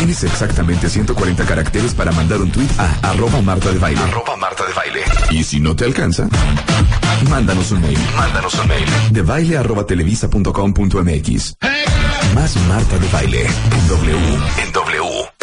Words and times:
Tienes 0.00 0.24
exactamente 0.24 0.88
140 0.88 1.44
caracteres 1.44 1.92
para 1.92 2.10
mandar 2.12 2.40
un 2.40 2.50
tweet 2.50 2.70
a 2.78 3.10
arroba 3.10 3.42
Marta 3.42 3.70
de 3.70 3.78
Baile. 3.78 4.00
Arroba 4.00 4.34
Marta 4.34 4.64
de 4.64 4.72
Baile. 4.72 5.00
Y 5.30 5.44
si 5.44 5.60
no 5.60 5.76
te 5.76 5.84
alcanza, 5.84 6.26
mándanos 7.28 7.70
un 7.70 7.82
mail. 7.82 7.98
Mándanos 8.16 8.54
un 8.54 8.68
mail. 8.68 8.88
De 9.10 9.20
baile 9.20 9.58
arroba 9.58 9.84
televisa.com.mx. 9.84 11.54
Más 12.34 12.56
Marta 12.66 12.98
de 12.98 13.08
Baile 13.08 13.42
en 13.42 13.88
W. 13.88 14.16
En 14.64 14.72
W. 14.72 15.39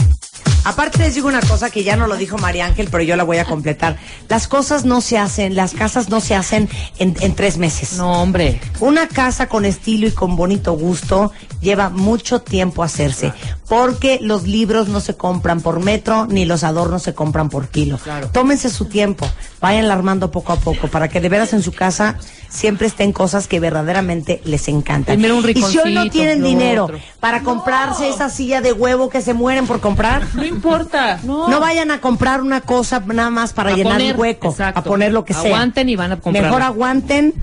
Aparte 0.68 1.00
les 1.00 1.16
digo 1.16 1.30
una 1.30 1.40
cosa 1.40 1.70
que 1.70 1.86
ya 1.86 1.96
no 1.96 2.08
lo 2.08 2.18
dijo 2.18 2.38
María 2.38 2.66
Ángel, 2.66 2.90
pero 2.92 3.02
yo 3.02 3.16
la 3.16 3.24
voy 3.24 3.38
a 3.38 3.46
completar. 3.46 3.98
Las 4.28 4.50
cosas 4.50 4.84
no 4.84 5.00
se 5.00 5.18
hacen, 5.18 5.56
las 5.56 5.74
casas 5.74 6.10
no 6.10 6.20
se 6.20 6.36
hacen 6.36 6.68
en, 7.00 7.16
en 7.22 7.36
tres 7.36 7.58
meses. 7.58 7.94
No, 7.94 8.22
hombre. 8.22 8.60
Una 8.82 9.08
casa 9.08 9.48
con 9.48 9.64
estilo 9.64 10.08
y 10.08 10.12
con 10.12 10.36
bonito 10.36 10.74
gusto 10.74 11.32
lleva 11.62 11.90
mucho 11.90 12.42
tiempo 12.42 12.84
hacerse, 12.84 13.34
porque 13.68 14.20
los 14.22 14.44
libros 14.44 14.90
no 14.90 15.00
se 15.00 15.16
compran 15.16 15.62
por 15.62 15.80
metro 15.80 16.28
ni 16.28 16.46
los 16.46 16.64
adornos 16.64 17.04
se 17.04 17.14
compran 17.14 17.50
por 17.50 17.70
kilo. 17.70 17.98
Tómense 18.32 18.70
su 18.70 18.86
tiempo, 18.86 19.28
vayan 19.62 19.90
armando 19.90 20.32
poco 20.32 20.54
a 20.54 20.58
poco 20.58 20.88
para 20.88 21.08
que 21.08 21.22
de 21.22 21.30
veras 21.30 21.54
en 21.54 21.64
su 21.64 21.72
casa 21.72 22.18
siempre 22.50 22.88
estén 22.88 23.12
cosas 23.12 23.48
que 23.48 23.60
verdaderamente 23.60 24.42
les 24.46 24.68
encantan. 24.68 25.16
Primero 25.16 25.38
un 25.38 25.50
y 25.50 25.62
si 25.62 25.78
hoy 25.80 25.94
no 25.94 26.10
tienen 26.10 26.44
dinero 26.44 26.86
otro. 26.86 27.00
para 27.20 27.44
comprarse 27.44 28.10
esa 28.10 28.30
silla 28.30 28.62
de 28.62 28.74
huevo 28.74 29.10
que 29.10 29.22
se 29.22 29.34
mueren 29.34 29.68
por 29.68 29.80
comprar, 29.80 30.28
No 30.36 30.44
importa. 30.58 31.20
No. 31.24 31.48
no 31.48 31.60
vayan 31.60 31.92
a 31.92 32.02
comprar 32.02 32.42
una 32.42 32.62
cosa 32.62 33.02
nada 33.06 33.30
más 33.30 33.54
para 33.54 33.72
A 33.72 33.76
llenar 33.76 33.94
poner, 33.94 34.16
un 34.16 34.22
hueco, 34.22 34.50
exacto. 34.50 34.80
a 34.80 34.84
poner 34.84 35.12
lo 35.12 35.26
que 35.26 35.34
sea. 35.34 35.46
Aguanten 35.46 35.90
y 35.90 35.96
van 35.96 36.12
a 36.12 36.20
comprar. 36.20 36.44
Mejor 36.46 36.62
aguanten 36.62 37.34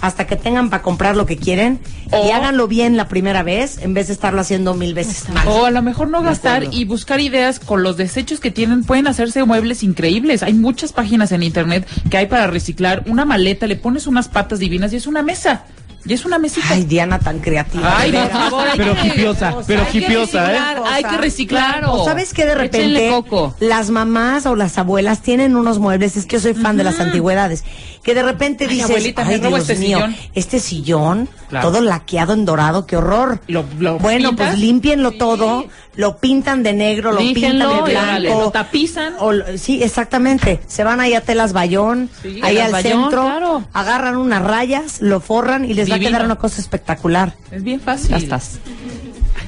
hasta 0.00 0.26
que 0.26 0.36
tengan 0.36 0.70
para 0.70 0.82
comprar 0.82 1.16
lo 1.16 1.26
que 1.26 1.36
quieren 1.36 1.80
y 2.24 2.30
háganlo 2.30 2.66
bien 2.68 2.96
la 2.96 3.08
primera 3.08 3.42
vez 3.42 3.78
en 3.78 3.94
vez 3.94 4.06
de 4.06 4.14
estarlo 4.14 4.40
haciendo 4.40 4.74
mil 4.74 4.94
veces 4.94 5.28
mal. 5.28 5.46
O 5.46 5.66
a 5.66 5.70
lo 5.70 5.82
mejor 5.82 6.08
no 6.08 6.22
gastar 6.22 6.64
y 6.72 6.84
buscar 6.84 7.20
ideas 7.20 7.60
con 7.60 7.82
los 7.82 7.96
desechos 7.96 8.40
que 8.40 8.50
tienen. 8.50 8.84
Pueden 8.84 9.06
hacerse 9.06 9.44
muebles 9.44 9.82
increíbles. 9.82 10.42
Hay 10.42 10.54
muchas 10.54 10.92
páginas 10.92 11.32
en 11.32 11.42
internet 11.42 11.86
que 12.08 12.16
hay 12.16 12.26
para 12.26 12.46
reciclar. 12.46 13.04
Una 13.06 13.24
maleta, 13.24 13.66
le 13.66 13.76
pones 13.76 14.06
unas 14.06 14.28
patas 14.28 14.58
divinas 14.58 14.92
y 14.92 14.96
es 14.96 15.06
una 15.06 15.22
mesa. 15.22 15.64
Y 16.04 16.14
es 16.14 16.24
una 16.24 16.38
mesita. 16.38 16.66
Ay, 16.70 16.84
Diana 16.84 17.18
tan 17.18 17.40
creativa. 17.40 17.94
Ay, 17.98 18.10
por 18.12 18.30
favor, 18.30 18.64
Pero 18.76 18.96
hipiosa, 19.04 19.54
pero 19.66 19.82
hay 19.82 19.88
que 19.92 19.98
hipiosa, 19.98 20.44
¿eh? 20.44 20.58
reciclar, 20.58 20.82
Hay 20.86 21.04
que 21.04 21.16
reciclar. 21.18 21.84
O 21.86 22.04
sabes 22.04 22.32
que 22.32 22.46
de 22.46 22.54
repente 22.54 23.10
coco. 23.10 23.54
las 23.60 23.90
mamás 23.90 24.46
o 24.46 24.56
las 24.56 24.78
abuelas 24.78 25.20
tienen 25.20 25.56
unos 25.56 25.78
muebles, 25.78 26.16
es 26.16 26.24
que 26.26 26.36
yo 26.36 26.40
soy 26.40 26.54
fan 26.54 26.76
de 26.76 26.84
las 26.84 27.00
antigüedades, 27.00 27.64
que 28.02 28.14
de 28.14 28.22
repente 28.22 28.64
Ay, 28.64 28.70
dices, 28.76 28.90
abuelita, 28.90 29.24
me 29.24 29.34
ay 29.34 29.40
Dios 29.40 29.58
este 29.60 29.74
mío, 29.76 29.98
sillón". 29.98 30.16
este 30.34 30.58
sillón, 30.60 31.28
Claro. 31.48 31.68
todo 31.70 31.80
laqueado 31.82 32.32
en 32.32 32.44
dorado, 32.44 32.86
qué 32.86 32.96
horror. 32.96 33.40
Lo- 33.46 33.64
lo 33.78 33.98
bueno, 33.98 34.30
pintas. 34.30 34.48
pues 34.50 34.58
límpienlo 34.58 35.10
Sí. 35.10 35.18
todo, 35.18 35.64
lo 35.96 36.16
pintan 36.18 36.62
de 36.62 36.72
negro, 36.72 37.12
lo 37.12 37.20
Límpienlo 37.20 37.68
pintan 37.84 37.84
de 37.84 37.90
blanco, 38.24 38.40
lo 38.44 38.50
tapizan. 38.50 39.14
o 39.18 39.32
sí, 39.58 39.82
exactamente. 39.82 40.60
Se 40.66 40.84
van 40.84 41.00
ahí 41.00 41.14
a 41.14 41.20
Telas 41.20 41.52
Bayón, 41.52 42.08
Sí, 42.22 42.40
ahí 42.42 42.58
al 42.58 42.72
Bayón, 42.72 43.02
centro, 43.02 43.22
claro. 43.22 43.64
agarran 43.72 44.16
unas 44.16 44.42
rayas, 44.42 45.00
lo 45.02 45.20
forran 45.20 45.64
y 45.64 45.74
les 45.74 45.90
va 45.90 45.94
a 45.94 45.98
Divino. 45.98 46.10
quedar 46.12 46.24
una 46.26 46.36
cosa 46.36 46.60
espectacular. 46.60 47.34
Es 47.50 47.62
bien 47.62 47.80
fácil. 47.80 48.10
Ya 48.10 48.16
estás. 48.16 48.58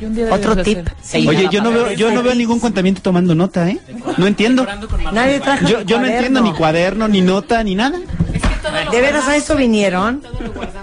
Ay, 0.00 0.22
Otro 0.32 0.56
tip. 0.62 0.78
Sí. 1.00 1.26
Oye, 1.28 1.48
yo 1.50 1.62
no 1.62 1.70
veo, 1.70 1.92
yo 1.92 2.10
no 2.10 2.22
veo 2.24 2.34
ningún 2.34 2.58
contamiento 2.58 3.00
tomando 3.02 3.34
nota, 3.36 3.68
¿eh? 3.70 3.78
No 4.16 4.26
entiendo. 4.26 4.66
Nadie 5.12 5.38
trajo 5.38 5.66
Yo, 5.68 5.82
yo 5.82 6.00
no 6.00 6.06
entiendo 6.06 6.40
ni 6.40 6.52
cuaderno, 6.52 7.06
ni 7.06 7.20
nota, 7.20 7.62
ni 7.62 7.76
nada. 7.76 7.98
De 8.90 9.00
veras, 9.00 9.26
a 9.28 9.36
eso 9.36 9.56
vinieron. 9.56 10.22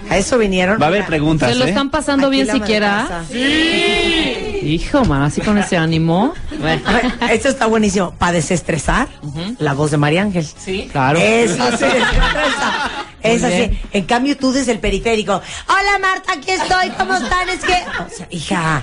A 0.08 0.16
eso 0.18 0.36
vinieron. 0.38 0.80
Va 0.80 0.86
a 0.86 0.88
haber 0.88 1.06
preguntas, 1.06 1.50
¿Se 1.50 1.54
lo 1.58 1.64
¿eh? 1.64 1.68
están 1.68 1.90
pasando 1.90 2.26
Aquí 2.28 2.36
bien 2.36 2.50
siquiera? 2.50 3.06
casa. 3.08 3.24
Hijo, 4.62 5.04
man, 5.06 5.22
así 5.22 5.40
con 5.40 5.56
ese 5.58 5.76
ánimo. 5.76 6.34
Bueno, 6.60 6.82
A 6.84 6.92
ver, 6.92 7.06
esto 7.30 7.48
está 7.48 7.64
buenísimo. 7.66 8.10
Para 8.18 8.32
desestresar, 8.32 9.08
la 9.58 9.72
voz 9.72 9.90
de 9.92 9.96
María 9.96 10.20
Ángel. 10.20 10.44
Sí. 10.44 10.90
claro. 10.92 11.18
Eso 11.18 11.54
sí, 11.54 11.60
desestresa. 11.86 12.90
Es 13.22 13.42
así. 13.42 13.78
En 13.92 14.04
cambio, 14.04 14.36
tú 14.36 14.52
desde 14.52 14.72
el 14.72 14.78
periférico. 14.78 15.40
Hola 15.68 15.98
Marta, 16.00 16.34
aquí 16.34 16.50
estoy. 16.50 16.90
¿Cómo 16.98 17.14
están? 17.14 17.48
Es 17.48 17.60
que. 17.64 17.72
O 17.72 18.08
sea, 18.14 18.26
hija. 18.28 18.82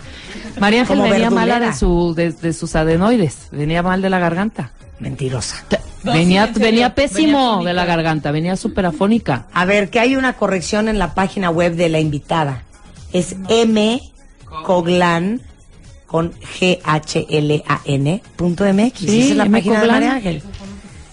María 0.59 0.81
Ángel 0.81 1.01
venía 1.01 1.29
mala 1.29 1.59
verdulera. 1.59 1.71
de, 1.71 1.77
su, 1.77 2.13
de, 2.15 2.31
de 2.31 2.53
sus 2.53 2.75
adenoides. 2.75 3.49
Venía 3.51 3.83
mal 3.83 4.01
de 4.01 4.09
la 4.09 4.17
garganta. 4.17 4.71
Mentirosa. 4.99 5.63
Venía 6.03 6.47
venía 6.53 6.95
pésimo 6.95 7.63
de 7.63 7.73
la 7.73 7.85
garganta. 7.85 8.31
Venía 8.31 8.55
súper 8.55 8.85
afónica. 8.85 9.47
A 9.53 9.65
ver, 9.65 9.89
que 9.89 9.99
hay 9.99 10.15
una 10.15 10.33
corrección 10.33 10.87
en 10.87 10.99
la 10.99 11.13
página 11.13 11.49
web 11.49 11.75
de 11.75 11.89
la 11.89 11.99
invitada. 11.99 12.63
Es 13.13 13.35
M. 13.49 14.01
Coglan 14.65 15.41
con 16.05 16.33
G-H-L-A-N 16.59 18.21
punto 18.35 18.63
MX. 18.63 18.99
Sí, 18.99 19.19
Esa 19.21 19.31
es 19.31 19.35
la 19.37 19.45
M. 19.45 19.57
página 19.57 19.75
de 19.75 19.79
Coglan. 19.81 19.95
María 20.01 20.13
Ángel. 20.15 20.43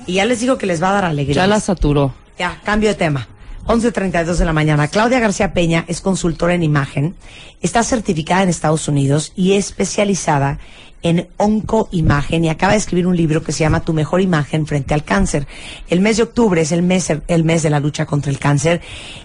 Y 0.07 0.15
ya 0.15 0.25
les 0.25 0.41
digo 0.41 0.59
que 0.59 0.67
les 0.67 0.83
va 0.83 0.91
a 0.91 0.93
dar 0.93 1.05
alegría. 1.07 1.35
Ya 1.35 1.47
la 1.47 1.61
saturó. 1.61 2.15
Ya, 2.39 2.61
cambio 2.65 2.91
de 2.91 2.95
tema. 2.95 3.29
11.32 3.67 4.37
de 4.37 4.45
la 4.45 4.53
mañana. 4.53 4.89
Claudia 4.89 5.21
García 5.21 5.55
Peña 5.55 5.85
es 5.89 6.01
consultora 6.03 6.55
en 6.55 6.63
imagen, 6.63 7.15
está 7.63 7.83
certificada 7.83 8.43
en 8.43 8.51
Estados 8.51 8.89
Unidos 8.89 9.33
y 9.37 9.53
es 9.53 9.67
especializada 9.69 10.59
en 11.05 11.29
oncoimagen 11.37 12.45
y 12.45 12.49
acaba 12.49 12.73
de 12.73 12.79
escribir 12.79 13.07
un 13.07 13.17
libro 13.17 13.45
que 13.45 13.53
se 13.53 13.61
llama 13.61 13.81
Tu 13.85 13.93
mejor 13.93 14.21
imagen 14.23 14.67
frente 14.67 14.95
al 14.95 15.05
cáncer. 15.05 15.47
El 15.89 16.01
mes 16.01 16.17
de 16.17 16.25
octubre 16.25 16.61
es 16.63 16.73
el 16.73 16.83
mes, 16.83 17.13
el 17.29 17.45
mes 17.45 17.63
de 17.63 17.71
la 17.71 17.79
lucha 17.79 18.07
contra 18.07 18.33
el 18.33 18.39
cáncer 18.39 18.81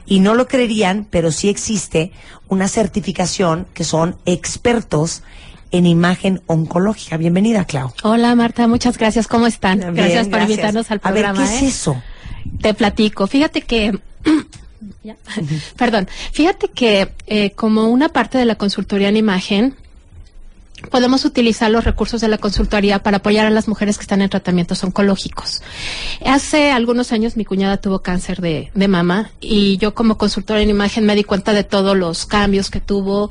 y 0.06 0.19
no 0.19 0.35
lo 0.35 0.47
creerían, 0.47 1.07
pero 1.09 1.31
sí 1.31 1.47
existe 1.50 2.12
una 2.50 2.68
certificación 2.68 3.66
que 3.73 3.85
son 3.85 4.18
expertos 4.25 5.23
en 5.72 5.85
imagen 5.85 6.41
oncológica. 6.47 7.16
Bienvenida, 7.16 7.63
Clau. 7.63 7.94
Hola 8.03 8.35
Marta, 8.35 8.68
muchas 8.68 8.97
gracias. 8.97 9.28
¿Cómo 9.28 9.47
están? 9.47 9.79
Bien, 9.79 9.94
gracias 9.95 10.28
por 10.28 10.39
gracias. 10.39 10.50
invitarnos 10.50 10.91
al 10.91 11.00
A 11.01 11.12
ver, 11.12 11.23
programa. 11.23 11.47
¿qué 11.50 11.56
es 11.56 11.63
¿eh? 11.63 11.68
eso? 11.68 12.01
Te 12.62 12.73
platico. 12.73 13.25
Fíjate 13.25 13.62
que, 13.62 13.97
Ya. 15.03 15.16
perdón, 15.78 16.09
fíjate 16.34 16.68
que 16.69 17.09
eh, 17.28 17.51
como 17.51 17.88
una 17.88 18.09
parte 18.09 18.38
de 18.38 18.45
la 18.45 18.56
consultoría 18.56 19.07
en 19.09 19.16
imagen, 19.18 19.75
podemos 20.90 21.25
utilizar 21.25 21.69
los 21.72 21.84
recursos 21.84 22.22
de 22.22 22.28
la 22.28 22.38
consultoría 22.38 23.00
para 23.03 23.17
apoyar 23.17 23.45
a 23.45 23.50
las 23.50 23.67
mujeres 23.67 23.97
que 23.97 24.03
están 24.03 24.22
en 24.22 24.29
tratamientos 24.29 24.84
oncológicos. 24.84 25.62
Hace 26.25 26.72
algunos 26.72 27.12
años 27.12 27.38
mi 27.38 27.45
cuñada 27.45 27.78
tuvo 27.78 28.00
cáncer 28.01 28.41
de, 28.41 28.72
de 28.73 28.88
mama 28.88 29.31
y 29.39 29.78
yo 29.78 29.94
como 29.94 30.18
consultora 30.18 30.62
en 30.62 30.69
imagen 30.69 31.06
me 31.06 31.16
di 31.16 31.23
cuenta 31.23 31.53
de 31.53 31.63
todos 31.63 31.97
los 31.97 32.25
cambios 32.25 32.69
que 32.69 32.81
tuvo. 32.81 33.29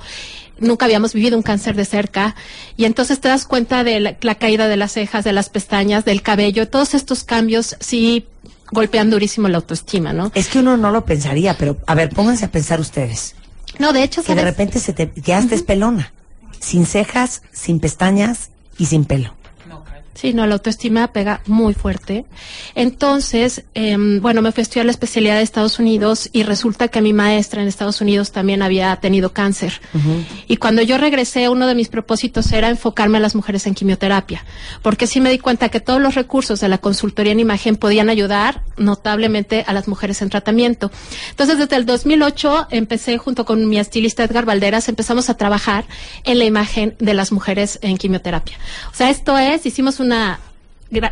Nunca 0.60 0.86
habíamos 0.86 1.12
vivido 1.12 1.36
un 1.36 1.42
cáncer 1.42 1.76
de 1.76 1.84
cerca 1.84 2.34
y 2.76 2.84
entonces 2.84 3.20
te 3.20 3.28
das 3.28 3.44
cuenta 3.46 3.84
de 3.84 4.00
la, 4.00 4.16
la 4.20 4.34
caída 4.34 4.66
de 4.66 4.76
las 4.76 4.92
cejas, 4.92 5.24
de 5.24 5.32
las 5.32 5.48
pestañas, 5.50 6.04
del 6.04 6.22
cabello, 6.22 6.68
todos 6.68 6.94
estos 6.94 7.22
cambios 7.24 7.76
sí 7.78 8.26
golpean 8.70 9.08
durísimo 9.08 9.48
la 9.48 9.58
autoestima, 9.58 10.12
¿no? 10.12 10.30
Es 10.34 10.48
que 10.48 10.58
uno 10.58 10.76
no 10.76 10.90
lo 10.90 11.04
pensaría, 11.04 11.56
pero 11.56 11.78
a 11.86 11.94
ver, 11.94 12.10
pónganse 12.10 12.44
a 12.44 12.50
pensar 12.50 12.80
ustedes. 12.80 13.34
No, 13.78 13.92
de 13.92 14.02
hecho, 14.02 14.22
que 14.22 14.34
de 14.34 14.40
¿sabes? 14.40 14.44
repente 14.44 14.80
se 14.80 14.92
te 14.92 15.10
quedaste 15.10 15.58
pelona, 15.58 16.12
sin 16.60 16.86
cejas, 16.86 17.42
sin 17.52 17.80
pestañas 17.80 18.50
y 18.78 18.86
sin 18.86 19.04
pelo. 19.04 19.37
Sí, 20.20 20.34
no, 20.34 20.44
la 20.48 20.54
autoestima 20.54 21.12
pega 21.12 21.42
muy 21.46 21.74
fuerte. 21.74 22.24
Entonces, 22.74 23.62
em, 23.74 24.20
bueno, 24.20 24.42
me 24.42 24.50
fui 24.50 24.62
a 24.62 24.64
estudiar 24.64 24.84
la 24.84 24.90
especialidad 24.90 25.36
de 25.36 25.42
Estados 25.42 25.78
Unidos 25.78 26.28
y 26.32 26.42
resulta 26.42 26.88
que 26.88 27.00
mi 27.00 27.12
maestra 27.12 27.62
en 27.62 27.68
Estados 27.68 28.00
Unidos 28.00 28.32
también 28.32 28.62
había 28.62 28.96
tenido 28.96 29.32
cáncer. 29.32 29.80
Y 30.48 30.56
cuando 30.56 30.82
yo 30.82 30.98
regresé, 30.98 31.48
uno 31.48 31.68
de 31.68 31.76
mis 31.76 31.88
propósitos 31.88 32.50
era 32.50 32.68
enfocarme 32.68 33.18
a 33.18 33.20
las 33.20 33.36
mujeres 33.36 33.68
en 33.68 33.74
quimioterapia, 33.74 34.44
porque 34.82 35.06
sí 35.06 35.20
me 35.20 35.30
di 35.30 35.38
cuenta 35.38 35.68
que 35.68 35.78
todos 35.78 36.00
los 36.00 36.16
recursos 36.16 36.58
de 36.58 36.68
la 36.68 36.78
consultoría 36.78 37.30
en 37.30 37.38
imagen 37.38 37.76
podían 37.76 38.08
ayudar 38.08 38.62
notablemente 38.76 39.64
a 39.68 39.72
las 39.72 39.86
mujeres 39.86 40.20
en 40.20 40.30
tratamiento. 40.30 40.90
Entonces, 41.30 41.58
desde 41.58 41.76
el 41.76 41.86
2008 41.86 42.66
empecé 42.72 43.18
junto 43.18 43.44
con 43.44 43.68
mi 43.68 43.78
estilista 43.78 44.24
Edgar 44.24 44.46
Valderas, 44.46 44.88
empezamos 44.88 45.30
a 45.30 45.36
trabajar 45.36 45.84
en 46.24 46.40
la 46.40 46.44
imagen 46.44 46.96
de 46.98 47.14
las 47.14 47.30
mujeres 47.30 47.78
en 47.82 47.96
quimioterapia. 47.98 48.56
O 48.90 48.96
sea, 48.96 49.10
esto 49.10 49.38
es, 49.38 49.64
hicimos 49.64 50.00
una 50.08 50.40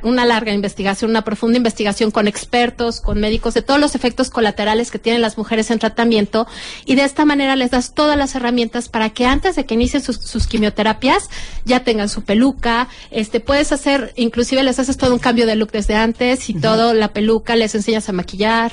una 0.02 0.24
larga 0.24 0.52
investigación, 0.52 1.10
una 1.10 1.22
profunda 1.22 1.58
investigación 1.58 2.10
con 2.10 2.28
expertos, 2.28 3.02
con 3.02 3.20
médicos 3.20 3.52
de 3.52 3.60
todos 3.60 3.78
los 3.78 3.94
efectos 3.94 4.30
colaterales 4.30 4.90
que 4.90 4.98
tienen 4.98 5.20
las 5.20 5.36
mujeres 5.36 5.70
en 5.70 5.78
tratamiento 5.78 6.46
y 6.86 6.94
de 6.94 7.04
esta 7.04 7.26
manera 7.26 7.56
les 7.56 7.72
das 7.72 7.92
todas 7.92 8.16
las 8.16 8.34
herramientas 8.34 8.88
para 8.88 9.10
que 9.10 9.26
antes 9.26 9.54
de 9.54 9.66
que 9.66 9.74
inicien 9.74 10.02
sus, 10.02 10.16
sus 10.16 10.46
quimioterapias 10.46 11.28
ya 11.66 11.84
tengan 11.84 12.08
su 12.08 12.22
peluca, 12.22 12.88
este 13.10 13.40
puedes 13.40 13.70
hacer, 13.70 14.14
inclusive 14.16 14.62
les 14.62 14.78
haces 14.78 14.96
todo 14.96 15.12
un 15.12 15.18
cambio 15.18 15.46
de 15.46 15.56
look 15.56 15.72
desde 15.72 15.94
antes 15.94 16.48
y 16.48 16.54
todo 16.54 16.94
la 16.94 17.08
peluca, 17.08 17.54
les 17.54 17.74
enseñas 17.74 18.08
a 18.08 18.12
maquillar, 18.12 18.72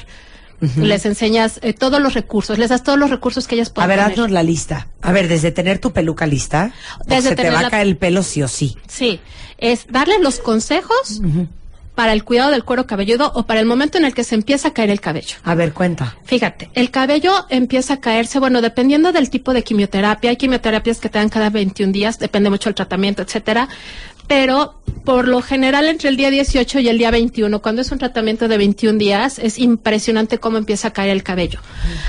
les 0.77 1.05
enseñas 1.05 1.59
eh, 1.61 1.73
todos 1.73 2.01
los 2.01 2.13
recursos, 2.13 2.57
les 2.57 2.69
das 2.69 2.83
todos 2.83 2.97
los 2.99 3.09
recursos 3.09 3.47
que 3.47 3.55
ellas 3.55 3.69
A 3.69 3.73
pueden 3.73 3.89
ver, 3.89 3.99
tener. 3.99 4.11
haznos 4.11 4.31
la 4.31 4.43
lista. 4.43 4.87
A 5.01 5.11
ver, 5.11 5.27
desde 5.27 5.51
tener 5.51 5.79
tu 5.79 5.91
peluca 5.91 6.25
lista, 6.25 6.71
Desde 7.05 7.29
se 7.29 7.35
te 7.35 7.49
va 7.49 7.59
a 7.59 7.69
caer 7.69 7.87
el 7.87 7.97
pelo 7.97 8.23
sí 8.23 8.41
o 8.43 8.47
sí. 8.47 8.77
Sí, 8.87 9.19
es 9.57 9.87
darle 9.89 10.19
los 10.19 10.39
consejos 10.39 11.21
para 11.95 12.13
el 12.13 12.23
cuidado 12.23 12.49
del 12.49 12.63
cuero 12.63 12.87
cabelludo 12.87 13.31
o 13.35 13.43
para 13.45 13.59
el 13.59 13.67
momento 13.67 13.99
en 13.99 14.05
el 14.05 14.15
que 14.15 14.23
se 14.23 14.33
empieza 14.33 14.69
a 14.69 14.73
caer 14.73 14.89
el 14.89 14.99
cabello. 14.99 15.35
A 15.43 15.53
ver, 15.53 15.73
cuenta. 15.73 16.17
Fíjate, 16.23 16.71
el 16.73 16.89
cabello 16.89 17.45
empieza 17.49 17.93
a 17.95 17.99
caerse, 17.99 18.39
bueno, 18.39 18.63
dependiendo 18.63 19.11
del 19.11 19.29
tipo 19.29 19.53
de 19.53 19.63
quimioterapia, 19.63 20.31
hay 20.31 20.37
quimioterapias 20.37 20.99
que 20.99 21.09
te 21.09 21.19
dan 21.19 21.29
cada 21.29 21.51
21 21.51 21.91
días, 21.93 22.17
depende 22.17 22.49
mucho 22.49 22.69
del 22.69 22.73
tratamiento, 22.75 23.21
etcétera, 23.21 23.69
pero 24.27 24.75
por 25.03 25.27
lo 25.27 25.41
general 25.41 25.87
entre 25.87 26.09
el 26.09 26.17
día 26.17 26.31
18 26.31 26.79
y 26.79 26.87
el 26.87 26.97
día 26.97 27.11
21, 27.11 27.61
cuando 27.61 27.81
es 27.81 27.91
un 27.91 27.99
tratamiento 27.99 28.47
de 28.47 28.57
21 28.57 28.97
días, 28.97 29.37
es 29.37 29.59
impresionante 29.59 30.37
cómo 30.37 30.57
empieza 30.57 30.89
a 30.89 30.91
caer 30.91 31.09
el 31.09 31.23
cabello. 31.23 31.59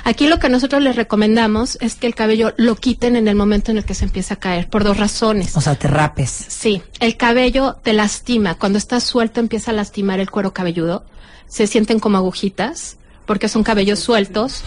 Aquí 0.05 0.29
lo 0.29 0.39
que 0.39 0.49
nosotros 0.49 0.83
les 0.83 0.95
recomendamos 0.95 1.77
es 1.81 1.97
que 1.97 2.07
el 2.07 2.15
cabello 2.15 2.55
lo 2.57 2.77
quiten 2.77 3.17
en 3.17 3.27
el 3.27 3.35
momento 3.35 3.73
en 3.73 3.79
el 3.79 3.85
que 3.85 3.95
se 3.95 4.05
empieza 4.05 4.35
a 4.35 4.37
caer, 4.39 4.69
por 4.69 4.85
dos 4.85 4.97
razones. 4.97 5.57
O 5.57 5.61
sea, 5.61 5.75
te 5.75 5.89
rapes. 5.89 6.31
Sí, 6.49 6.83
el 7.01 7.17
cabello 7.17 7.77
te 7.83 7.93
lastima. 7.93 8.55
Cuando 8.55 8.79
está 8.79 9.01
suelto 9.01 9.41
empieza 9.41 9.73
a 9.73 9.75
lastimar 9.75 10.21
el 10.21 10.31
cuero 10.31 10.53
cabelludo. 10.53 11.05
Se 11.49 11.67
sienten 11.67 11.99
como 11.99 12.19
agujitas 12.19 12.97
porque 13.27 13.49
son 13.49 13.65
cabellos 13.65 13.99
sueltos. 13.99 14.63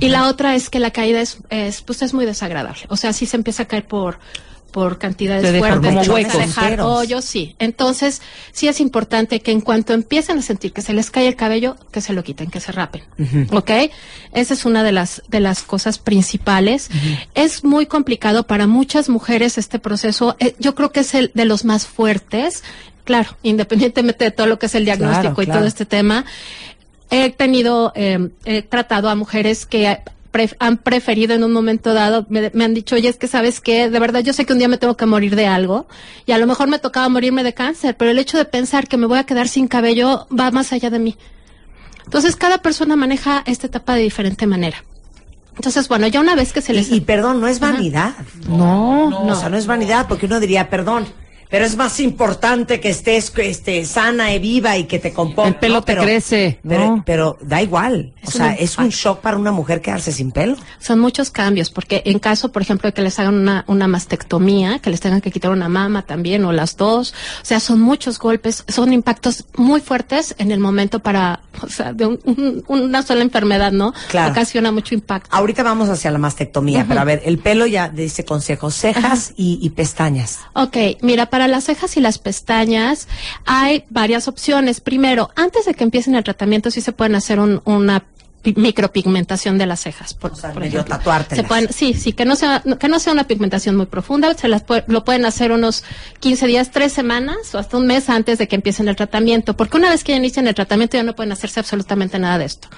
Y 0.00 0.08
la 0.08 0.28
otra 0.28 0.54
es 0.54 0.70
que 0.70 0.78
la 0.78 0.90
caída 0.90 1.20
es, 1.20 1.38
es, 1.50 1.82
pues 1.82 2.00
es 2.02 2.14
muy 2.14 2.24
desagradable. 2.24 2.82
O 2.88 2.96
sea, 2.96 3.12
sí 3.12 3.26
se 3.26 3.36
empieza 3.36 3.64
a 3.64 3.66
caer 3.66 3.86
por 3.86 4.18
por 4.72 4.98
cantidades 4.98 5.42
dejan 5.52 5.82
fuertes, 5.82 5.94
como 6.06 6.14
huecos 6.14 6.38
dejar 6.38 6.80
hoyos, 6.80 7.24
sí. 7.24 7.54
Entonces, 7.58 8.22
sí 8.52 8.66
es 8.66 8.80
importante 8.80 9.40
que 9.40 9.52
en 9.52 9.60
cuanto 9.60 9.92
empiecen 9.92 10.38
a 10.38 10.42
sentir 10.42 10.72
que 10.72 10.82
se 10.82 10.94
les 10.94 11.10
cae 11.10 11.28
el 11.28 11.36
cabello, 11.36 11.76
que 11.92 12.00
se 12.00 12.12
lo 12.14 12.24
quiten, 12.24 12.50
que 12.50 12.58
se 12.58 12.72
rapen. 12.72 13.02
¿Ok? 13.52 13.70
Esa 14.32 14.54
es 14.54 14.64
una 14.64 14.82
de 14.82 14.92
las, 14.92 15.22
de 15.28 15.40
las 15.40 15.62
cosas 15.62 15.98
principales. 15.98 16.88
Es 17.34 17.62
muy 17.62 17.86
complicado 17.86 18.46
para 18.46 18.66
muchas 18.66 19.08
mujeres 19.08 19.58
este 19.58 19.78
proceso. 19.78 20.36
Eh, 20.40 20.56
yo 20.58 20.74
creo 20.74 20.90
que 20.90 21.00
es 21.00 21.14
el 21.14 21.30
de 21.34 21.44
los 21.44 21.64
más 21.64 21.86
fuertes. 21.86 22.64
Claro, 23.04 23.36
independientemente 23.42 24.24
de 24.24 24.30
todo 24.30 24.46
lo 24.46 24.58
que 24.58 24.66
es 24.66 24.74
el 24.74 24.84
diagnóstico 24.84 25.34
Claro, 25.34 25.42
y 25.42 25.46
claro. 25.46 25.60
todo 25.60 25.68
este 25.68 25.86
tema. 25.86 26.24
He 27.10 27.30
tenido, 27.30 27.92
eh, 27.94 28.30
he 28.46 28.62
tratado 28.62 29.10
a 29.10 29.14
mujeres 29.14 29.66
que 29.66 29.98
pre- 30.32 30.56
han 30.58 30.78
preferido 30.78 31.34
en 31.34 31.44
un 31.44 31.52
momento 31.52 31.94
dado, 31.94 32.26
me, 32.28 32.50
me 32.54 32.64
han 32.64 32.74
dicho, 32.74 32.96
oye, 32.96 33.08
es 33.08 33.16
que 33.16 33.28
sabes 33.28 33.60
que 33.60 33.88
de 33.88 33.98
verdad 34.00 34.20
yo 34.20 34.32
sé 34.32 34.44
que 34.44 34.52
un 34.52 34.58
día 34.58 34.66
me 34.66 34.78
tengo 34.78 34.96
que 34.96 35.06
morir 35.06 35.36
de 35.36 35.46
algo 35.46 35.86
y 36.26 36.32
a 36.32 36.38
lo 36.38 36.48
mejor 36.48 36.66
me 36.68 36.80
tocaba 36.80 37.08
morirme 37.08 37.44
de 37.44 37.54
cáncer, 37.54 37.96
pero 37.96 38.10
el 38.10 38.18
hecho 38.18 38.36
de 38.36 38.44
pensar 38.44 38.88
que 38.88 38.96
me 38.96 39.06
voy 39.06 39.18
a 39.18 39.24
quedar 39.24 39.46
sin 39.46 39.68
cabello 39.68 40.26
va 40.36 40.50
más 40.50 40.72
allá 40.72 40.90
de 40.90 40.98
mí. 40.98 41.16
Entonces, 42.04 42.34
cada 42.34 42.58
persona 42.58 42.96
maneja 42.96 43.44
esta 43.46 43.68
etapa 43.68 43.94
de 43.94 44.02
diferente 44.02 44.46
manera. 44.48 44.84
Entonces, 45.54 45.86
bueno, 45.86 46.06
ya 46.08 46.20
una 46.20 46.34
vez 46.34 46.52
que 46.52 46.60
se 46.62 46.72
les... 46.72 46.90
Y, 46.90 46.96
y 46.96 47.00
perdón, 47.02 47.40
no 47.40 47.46
es 47.46 47.60
vanidad. 47.60 48.14
No, 48.48 49.08
O 49.28 49.34
sea, 49.34 49.48
no 49.50 49.56
es 49.56 49.66
vanidad, 49.66 50.06
porque 50.08 50.26
uno 50.26 50.40
diría, 50.40 50.68
perdón, 50.68 51.06
pero 51.52 51.64
es 51.66 51.76
más 51.76 52.00
importante 52.00 52.80
que 52.80 52.88
estés 52.88 53.30
este, 53.36 53.84
sana 53.84 54.34
y 54.34 54.38
viva 54.40 54.76
y 54.78 54.84
que 54.84 54.98
te 54.98 55.12
componga. 55.12 55.48
El 55.50 55.56
pelo 55.56 55.82
te 55.82 55.94
crece, 55.96 56.58
Pero, 56.66 56.96
no. 56.96 57.02
pero 57.06 57.36
da 57.42 57.60
igual. 57.62 58.14
O 58.26 58.30
sea, 58.30 58.46
un 58.46 58.56
es 58.58 58.78
un 58.78 58.88
shock 58.88 59.20
para 59.20 59.36
una 59.36 59.52
mujer 59.52 59.82
quedarse 59.82 60.10
sin 60.12 60.32
pelo. 60.32 60.56
Son 60.80 60.98
muchos 60.98 61.30
cambios, 61.30 61.70
porque 61.70 62.02
en 62.06 62.18
caso, 62.18 62.50
por 62.50 62.62
ejemplo, 62.62 62.88
de 62.88 62.94
que 62.94 63.02
les 63.02 63.18
hagan 63.18 63.34
una, 63.34 63.64
una 63.68 63.86
mastectomía, 63.86 64.78
que 64.78 64.88
les 64.90 65.00
tengan 65.00 65.20
que 65.20 65.30
quitar 65.30 65.50
una 65.50 65.68
mama 65.68 66.02
también, 66.02 66.44
o 66.46 66.52
las 66.52 66.76
dos, 66.78 67.12
o 67.42 67.44
sea, 67.44 67.60
son 67.60 67.80
muchos 67.82 68.18
golpes, 68.18 68.64
son 68.68 68.92
impactos 68.94 69.44
muy 69.56 69.80
fuertes 69.82 70.34
en 70.38 70.50
el 70.52 70.58
momento 70.58 71.00
para, 71.00 71.40
o 71.62 71.68
sea, 71.68 71.92
de 71.92 72.06
un- 72.06 72.18
un- 72.24 72.64
una 72.66 73.02
sola 73.02 73.20
enfermedad, 73.22 73.72
¿no? 73.72 73.92
Claro. 74.08 74.32
Ocasiona 74.32 74.72
mucho 74.72 74.94
impacto. 74.94 75.28
Ahorita 75.36 75.62
vamos 75.62 75.90
hacia 75.90 76.10
la 76.10 76.18
mastectomía, 76.18 76.86
pero 76.88 77.00
a 77.00 77.04
ver, 77.04 77.20
el 77.26 77.38
pelo 77.38 77.66
ya 77.66 77.90
dice 77.90 78.24
consejo, 78.24 78.70
cejas 78.70 79.34
y, 79.36 79.58
y 79.60 79.68
pestañas. 79.70 80.38
Ok, 80.54 80.76
mira, 81.02 81.26
para 81.26 81.41
las 81.48 81.64
cejas 81.64 81.96
y 81.96 82.00
las 82.00 82.18
pestañas 82.18 83.08
hay 83.46 83.84
varias 83.90 84.28
opciones. 84.28 84.80
Primero, 84.80 85.30
antes 85.36 85.64
de 85.64 85.74
que 85.74 85.84
empiecen 85.84 86.14
el 86.14 86.24
tratamiento, 86.24 86.70
sí 86.70 86.80
se 86.80 86.92
pueden 86.92 87.14
hacer 87.14 87.38
un- 87.40 87.60
una 87.64 88.04
micropigmentación 88.56 89.58
de 89.58 89.66
las 89.66 89.80
cejas. 89.80 90.14
Por, 90.14 90.32
O 90.32 90.36
sea, 90.36 90.52
por 90.52 90.62
ejemplo. 90.68 90.96
Se 91.36 91.44
pueden, 91.44 91.72
sí, 91.72 91.94
sí, 91.94 92.12
que 92.12 92.24
no 92.24 92.36
sea, 92.36 92.62
que 92.78 92.88
no 92.88 92.98
sea 92.98 93.12
una 93.12 93.24
pigmentación 93.24 93.76
muy 93.76 93.86
profunda, 93.86 94.34
se 94.34 94.48
las 94.48 94.66
pue- 94.66 94.84
lo 94.88 95.04
pueden 95.04 95.24
hacer 95.26 95.52
unos 95.52 95.84
15 96.20 96.46
días, 96.46 96.70
3 96.70 96.92
semanas 96.92 97.54
o 97.54 97.58
hasta 97.58 97.76
un 97.76 97.86
mes 97.86 98.08
antes 98.08 98.38
de 98.38 98.48
que 98.48 98.56
empiecen 98.56 98.88
el 98.88 98.96
tratamiento, 98.96 99.56
porque 99.56 99.76
una 99.76 99.90
vez 99.90 100.02
que 100.04 100.12
ya 100.12 100.18
inician 100.18 100.46
el 100.48 100.54
tratamiento 100.54 100.96
ya 100.96 101.02
no 101.02 101.14
pueden 101.14 101.32
hacerse 101.32 101.60
absolutamente 101.60 102.18
nada 102.18 102.38
de 102.38 102.44
esto. 102.46 102.68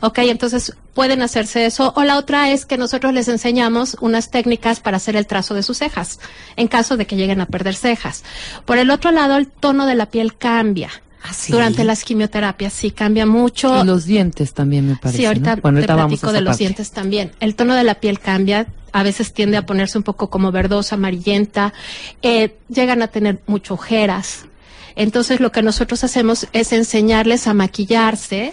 Ok, 0.00 0.18
entonces 0.18 0.74
pueden 0.94 1.22
hacerse 1.22 1.66
eso. 1.66 1.92
O 1.96 2.04
la 2.04 2.16
otra 2.18 2.50
es 2.50 2.66
que 2.66 2.76
nosotros 2.78 3.12
les 3.12 3.28
enseñamos 3.28 3.96
unas 4.00 4.30
técnicas 4.30 4.80
para 4.80 4.96
hacer 4.98 5.16
el 5.16 5.26
trazo 5.26 5.54
de 5.54 5.62
sus 5.62 5.78
cejas, 5.78 6.20
en 6.56 6.68
caso 6.68 6.96
de 6.96 7.06
que 7.06 7.16
lleguen 7.16 7.40
a 7.40 7.46
perder 7.46 7.74
cejas. 7.74 8.24
Por 8.64 8.78
el 8.78 8.90
otro 8.90 9.10
lado, 9.10 9.36
el 9.36 9.46
tono 9.48 9.86
de 9.86 9.94
la 9.94 10.06
piel 10.06 10.36
cambia. 10.36 10.90
¿Ah, 11.22 11.32
sí? 11.32 11.52
Durante 11.52 11.84
las 11.84 12.04
quimioterapias 12.04 12.72
sí 12.72 12.90
cambia 12.90 13.26
mucho. 13.26 13.82
Y 13.82 13.86
los 13.86 14.04
dientes 14.04 14.54
también 14.54 14.86
me 14.88 14.96
parece. 14.96 15.18
Sí, 15.18 15.26
ahorita 15.26 15.56
¿no? 15.56 15.62
Bueno, 15.62 15.76
te 15.78 15.82
ahorita 15.82 15.94
vamos 15.96 16.20
platico 16.20 16.32
de 16.32 16.40
los 16.40 16.50
parte. 16.50 16.64
dientes 16.64 16.90
también. 16.92 17.32
El 17.40 17.54
tono 17.54 17.74
de 17.74 17.84
la 17.84 17.96
piel 17.96 18.20
cambia, 18.20 18.66
a 18.92 19.02
veces 19.02 19.32
tiende 19.32 19.56
a 19.56 19.66
ponerse 19.66 19.98
un 19.98 20.04
poco 20.04 20.30
como 20.30 20.52
verdosa, 20.52 20.94
amarillenta, 20.94 21.72
eh, 22.22 22.56
llegan 22.68 23.02
a 23.02 23.08
tener 23.08 23.40
mucho 23.46 23.74
ojeras. 23.74 24.46
Entonces 24.96 25.40
lo 25.40 25.52
que 25.52 25.62
nosotros 25.62 26.02
hacemos 26.04 26.46
es 26.52 26.72
enseñarles 26.72 27.46
a 27.46 27.54
maquillarse 27.54 28.52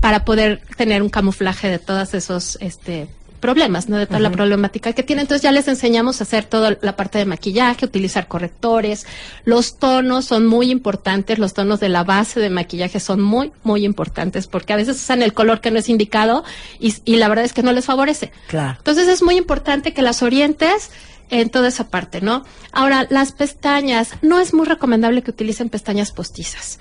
para 0.00 0.24
poder 0.24 0.62
tener 0.76 1.02
un 1.02 1.08
camuflaje 1.08 1.68
de 1.68 1.78
todos 1.78 2.14
esos 2.14 2.58
este 2.60 3.08
problemas, 3.42 3.90
¿no? 3.90 3.98
De 3.98 4.06
toda 4.06 4.20
la 4.20 4.30
problemática 4.30 4.94
que 4.94 5.02
tienen. 5.02 5.24
Entonces 5.24 5.42
ya 5.42 5.52
les 5.52 5.68
enseñamos 5.68 6.20
a 6.20 6.24
hacer 6.24 6.46
toda 6.46 6.78
la 6.80 6.96
parte 6.96 7.18
de 7.18 7.26
maquillaje, 7.26 7.84
utilizar 7.84 8.28
correctores. 8.28 9.04
Los 9.44 9.78
tonos 9.78 10.24
son 10.24 10.46
muy 10.46 10.70
importantes, 10.70 11.38
los 11.38 11.52
tonos 11.52 11.80
de 11.80 11.90
la 11.90 12.04
base 12.04 12.40
de 12.40 12.48
maquillaje 12.48 13.00
son 13.00 13.20
muy, 13.20 13.52
muy 13.64 13.84
importantes 13.84 14.46
porque 14.46 14.72
a 14.72 14.76
veces 14.76 14.96
usan 14.96 15.20
el 15.20 15.34
color 15.34 15.60
que 15.60 15.70
no 15.70 15.78
es 15.78 15.90
indicado 15.90 16.44
y, 16.78 16.94
y 17.04 17.16
la 17.16 17.28
verdad 17.28 17.44
es 17.44 17.52
que 17.52 17.62
no 17.62 17.72
les 17.72 17.84
favorece. 17.84 18.32
Claro. 18.46 18.76
Entonces 18.78 19.08
es 19.08 19.22
muy 19.22 19.36
importante 19.36 19.92
que 19.92 20.00
las 20.00 20.22
orientes 20.22 20.90
en 21.30 21.50
toda 21.50 21.68
esa 21.68 21.88
parte, 21.88 22.20
¿no? 22.20 22.44
Ahora, 22.72 23.06
las 23.08 23.32
pestañas, 23.32 24.10
no 24.20 24.38
es 24.38 24.52
muy 24.52 24.66
recomendable 24.66 25.22
que 25.22 25.30
utilicen 25.30 25.70
pestañas 25.70 26.12
postizas 26.12 26.78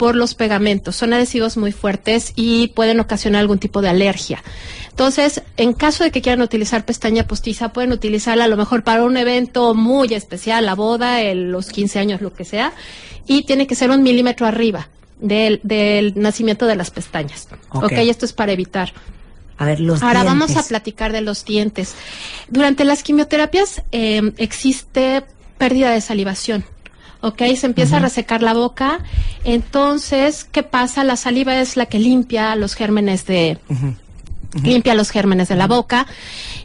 por 0.00 0.16
los 0.16 0.34
pegamentos. 0.34 0.96
Son 0.96 1.12
adhesivos 1.12 1.58
muy 1.58 1.72
fuertes 1.72 2.32
y 2.34 2.68
pueden 2.68 3.00
ocasionar 3.00 3.40
algún 3.40 3.58
tipo 3.58 3.82
de 3.82 3.90
alergia. 3.90 4.42
Entonces, 4.90 5.42
en 5.56 5.72
caso 5.72 6.04
de 6.04 6.10
que 6.10 6.20
quieran 6.20 6.42
utilizar 6.42 6.84
pestaña 6.84 7.26
postiza, 7.26 7.72
pueden 7.72 7.92
utilizarla 7.92 8.44
a 8.44 8.48
lo 8.48 8.56
mejor 8.56 8.82
para 8.84 9.02
un 9.04 9.16
evento 9.16 9.74
muy 9.74 10.12
especial, 10.14 10.66
la 10.66 10.74
boda, 10.74 11.20
el- 11.22 11.50
los 11.50 11.68
15 11.70 11.98
años, 11.98 12.20
lo 12.20 12.34
que 12.34 12.44
sea, 12.44 12.72
y 13.26 13.44
tiene 13.44 13.66
que 13.66 13.74
ser 13.74 13.90
un 13.90 14.02
milímetro 14.02 14.46
arriba 14.46 14.88
del, 15.20 15.60
del 15.62 16.12
nacimiento 16.16 16.66
de 16.66 16.76
las 16.76 16.90
pestañas. 16.90 17.48
Ok. 17.70 17.84
ok, 17.84 17.92
esto 17.92 18.24
es 18.26 18.32
para 18.32 18.52
evitar. 18.52 18.92
A 19.56 19.64
ver, 19.66 19.78
los 19.80 20.02
Ahora 20.02 20.24
vamos 20.24 20.56
a 20.56 20.62
platicar 20.68 21.12
de 21.12 21.20
los 21.20 21.44
dientes. 21.44 21.94
Durante 22.48 22.84
las 22.84 23.02
quimioterapias 23.02 23.82
eh, 23.92 24.32
existe 24.38 25.22
pérdida 25.58 25.90
de 25.90 26.00
salivación. 26.00 26.64
¿Ok? 27.22 27.42
Se 27.56 27.66
empieza 27.66 27.98
a 27.98 28.00
resecar 28.00 28.42
la 28.42 28.54
boca. 28.54 29.00
Entonces, 29.44 30.44
¿qué 30.50 30.62
pasa? 30.62 31.04
La 31.04 31.16
saliva 31.16 31.60
es 31.60 31.76
la 31.76 31.84
que 31.84 31.98
limpia 31.98 32.56
los 32.56 32.74
gérmenes 32.74 33.26
de, 33.26 33.58
limpia 34.62 34.94
los 34.94 35.10
gérmenes 35.10 35.48
de 35.48 35.56
la 35.56 35.66
boca 35.66 36.06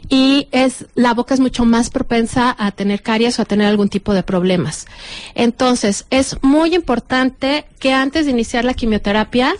y 0.08 0.48
es 0.52 0.86
la 0.94 1.14
boca 1.14 1.34
es 1.34 1.40
mucho 1.40 1.64
más 1.64 1.90
propensa 1.90 2.54
a 2.58 2.70
tener 2.72 3.02
caries 3.02 3.38
o 3.38 3.42
a 3.42 3.44
tener 3.44 3.66
algún 3.66 3.88
tipo 3.88 4.14
de 4.14 4.22
problemas. 4.22 4.86
Entonces, 5.34 6.06
es 6.10 6.36
muy 6.42 6.74
importante 6.74 7.66
que 7.78 7.92
antes 7.92 8.26
de 8.26 8.32
iniciar 8.32 8.64
la 8.64 8.74
quimioterapia 8.74 9.54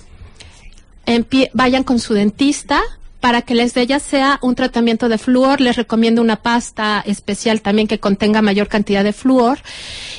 vayan 1.52 1.84
con 1.84 1.98
su 1.98 2.14
dentista 2.14 2.82
para 3.20 3.42
que 3.42 3.54
les 3.54 3.74
dé 3.74 3.86
ya 3.86 3.98
sea 3.98 4.38
un 4.42 4.54
tratamiento 4.54 5.08
de 5.08 5.18
flúor, 5.18 5.60
les 5.60 5.76
recomiendo 5.76 6.20
una 6.20 6.36
pasta 6.36 7.02
especial 7.06 7.60
también 7.60 7.88
que 7.88 7.98
contenga 7.98 8.42
mayor 8.42 8.68
cantidad 8.68 9.02
de 9.02 9.12
flúor 9.12 9.58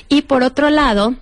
y 0.09 0.23
por 0.23 0.43
otro 0.43 0.69
lado 0.69 1.15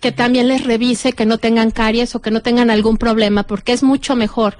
que 0.00 0.12
también 0.12 0.48
les 0.48 0.64
revise 0.64 1.12
que 1.12 1.26
no 1.26 1.38
tengan 1.38 1.70
caries 1.70 2.14
o 2.14 2.20
que 2.20 2.30
no 2.30 2.40
tengan 2.40 2.70
algún 2.70 2.98
problema 2.98 3.42
porque 3.42 3.72
es 3.72 3.82
mucho 3.82 4.14
mejor 4.14 4.56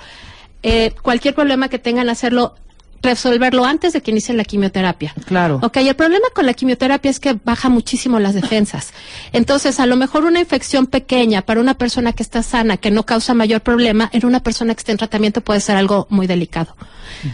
eh, 0.63 0.93
cualquier 1.03 1.35
problema 1.35 1.69
que 1.69 1.79
tengan 1.79 2.09
hacerlo 2.09 2.55
resolverlo 3.03 3.65
antes 3.65 3.93
de 3.93 4.01
que 4.01 4.11
inicien 4.11 4.37
la 4.37 4.45
quimioterapia. 4.45 5.15
Claro. 5.27 5.61
Ok, 5.63 5.77
el 5.79 5.95
problema 5.95 6.27
con 6.35 6.47
la 6.47 6.55
quimioterapia 6.55 7.11
es 7.11 7.21
que 7.21 7.39
baja 7.45 7.69
muchísimo 7.69 8.19
las 8.19 8.35
defensas. 8.35 8.93
Entonces, 9.33 9.79
a 9.81 9.87
lo 9.87 9.97
mejor 9.97 10.25
una 10.25 10.41
infección 10.41 10.87
pequeña 10.87 11.43
para 11.43 11.61
una 11.61 11.75
persona 11.75 12.13
que 12.13 12.23
está 12.23 12.43
sana, 12.43 12.77
que 12.77 12.91
no 12.91 13.07
causa 13.07 13.35
mayor 13.35 13.61
problema, 13.61 14.11
en 14.13 14.27
una 14.27 14.41
persona 14.41 14.75
que 14.75 14.81
esté 14.81 14.93
en 14.93 14.99
tratamiento 14.99 15.41
puede 15.43 15.61
ser 15.61 15.77
algo 15.77 16.07
muy 16.11 16.27
delicado. 16.27 16.75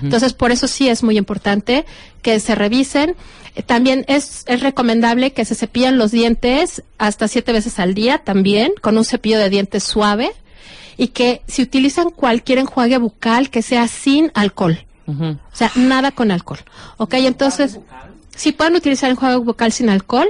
Entonces, 0.03 0.33
por 0.33 0.53
eso 0.53 0.69
sí 0.69 0.89
es 0.89 1.03
muy 1.03 1.19
importante 1.19 1.85
que 2.23 2.41
se 2.41 2.55
revisen. 2.55 3.17
Eh, 3.55 3.63
También 3.63 4.05
es, 4.09 4.45
es 4.47 4.61
recomendable 4.61 5.33
que 5.33 5.45
se 5.45 5.55
cepillen 5.55 5.99
los 5.99 6.11
dientes 6.11 6.83
hasta 6.99 7.29
siete 7.29 7.53
veces 7.53 7.79
al 7.79 7.95
día 7.95 8.19
también, 8.19 8.73
con 8.81 8.97
un 8.97 9.05
cepillo 9.05 9.39
de 9.39 9.51
dientes 9.51 9.83
suave. 9.83 10.31
Y 10.97 11.09
que 11.09 11.43
si 11.47 11.63
utilizan 11.63 12.11
cualquier 12.11 12.59
enjuague 12.59 12.99
bucal 12.99 13.51
que 13.51 13.63
sea 13.63 13.89
sin 13.89 14.31
alcohol. 14.35 14.85
O 15.07 15.37
sea, 15.53 15.71
nada 15.75 16.13
con 16.13 16.31
alcohol. 16.31 16.61
Ok, 16.97 17.15
entonces, 17.15 17.79
sí 18.35 18.53
pueden 18.53 18.75
utilizar 18.75 19.11
enjuague 19.11 19.37
bucal 19.37 19.73
sin 19.73 19.91
alcohol, 19.91 20.29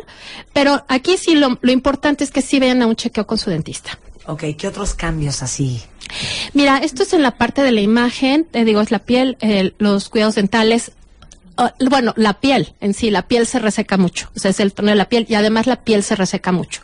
pero 0.53 0.85
aquí 0.89 1.17
sí 1.17 1.37
lo, 1.37 1.59
lo 1.61 1.73
importante 1.73 2.25
es 2.25 2.31
que 2.31 2.43
sí 2.43 2.59
vayan 2.59 2.83
a 2.83 2.87
un 2.87 2.97
chequeo 2.97 3.27
con 3.27 3.39
su 3.39 3.51
dentista. 3.51 3.99
Ok, 4.27 4.45
¿qué 4.57 4.69
otros 4.69 4.95
cambios 4.95 5.43
así? 5.43 5.83
Mira, 6.55 6.79
esto 6.79 7.03
es 7.03 7.13
en 7.13 7.23
la 7.23 7.33
parte 7.33 7.63
de 7.63 7.73
la 7.73 7.81
imagen, 7.81 8.45
te 8.45 8.65
digo, 8.65 8.81
es 8.81 8.91
la 8.91 9.01
piel, 9.01 9.37
eh, 9.41 9.75
los 9.79 10.09
cuidados 10.09 10.35
dentales. 10.35 10.93
Ah, 11.57 11.73
bueno, 11.89 12.13
la 12.17 12.41
piel 12.41 12.75
en 12.81 12.95
sí, 12.95 13.11
la 13.11 13.29
piel 13.29 13.47
se 13.47 13.59
reseca 13.61 13.97
mucho, 13.97 14.29
o 14.35 14.39
sea, 14.41 14.51
es 14.51 14.59
el 14.59 14.73
tono 14.73 14.89
de 14.91 14.97
la 14.97 15.09
piel 15.09 15.25
y 15.29 15.35
además 15.37 15.67
la 15.69 15.77
piel 15.85 16.03
se 16.03 16.17
reseca 16.17 16.51
mucho. 16.51 16.81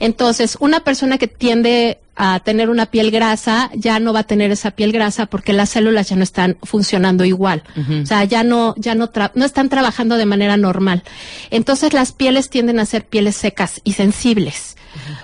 Entonces, 0.00 0.56
una 0.60 0.80
persona 0.80 1.18
que 1.18 1.28
tiende 1.28 1.98
a 2.14 2.40
tener 2.40 2.68
una 2.68 2.86
piel 2.86 3.10
grasa 3.10 3.70
ya 3.74 3.98
no 3.98 4.12
va 4.12 4.20
a 4.20 4.24
tener 4.24 4.50
esa 4.50 4.72
piel 4.72 4.92
grasa 4.92 5.24
porque 5.26 5.54
las 5.54 5.70
células 5.70 6.10
ya 6.10 6.16
no 6.16 6.22
están 6.22 6.58
funcionando 6.62 7.24
igual. 7.24 7.62
O 8.02 8.06
sea, 8.06 8.24
ya 8.24 8.44
no, 8.44 8.74
ya 8.76 8.94
no, 8.94 9.10
tra- 9.10 9.32
no 9.34 9.46
están 9.46 9.70
trabajando 9.70 10.16
de 10.18 10.26
manera 10.26 10.58
normal. 10.58 11.04
Entonces, 11.50 11.94
las 11.94 12.12
pieles 12.12 12.50
tienden 12.50 12.80
a 12.80 12.84
ser 12.86 13.06
pieles 13.06 13.36
secas 13.36 13.80
y 13.82 13.94
sensibles. 13.94 14.76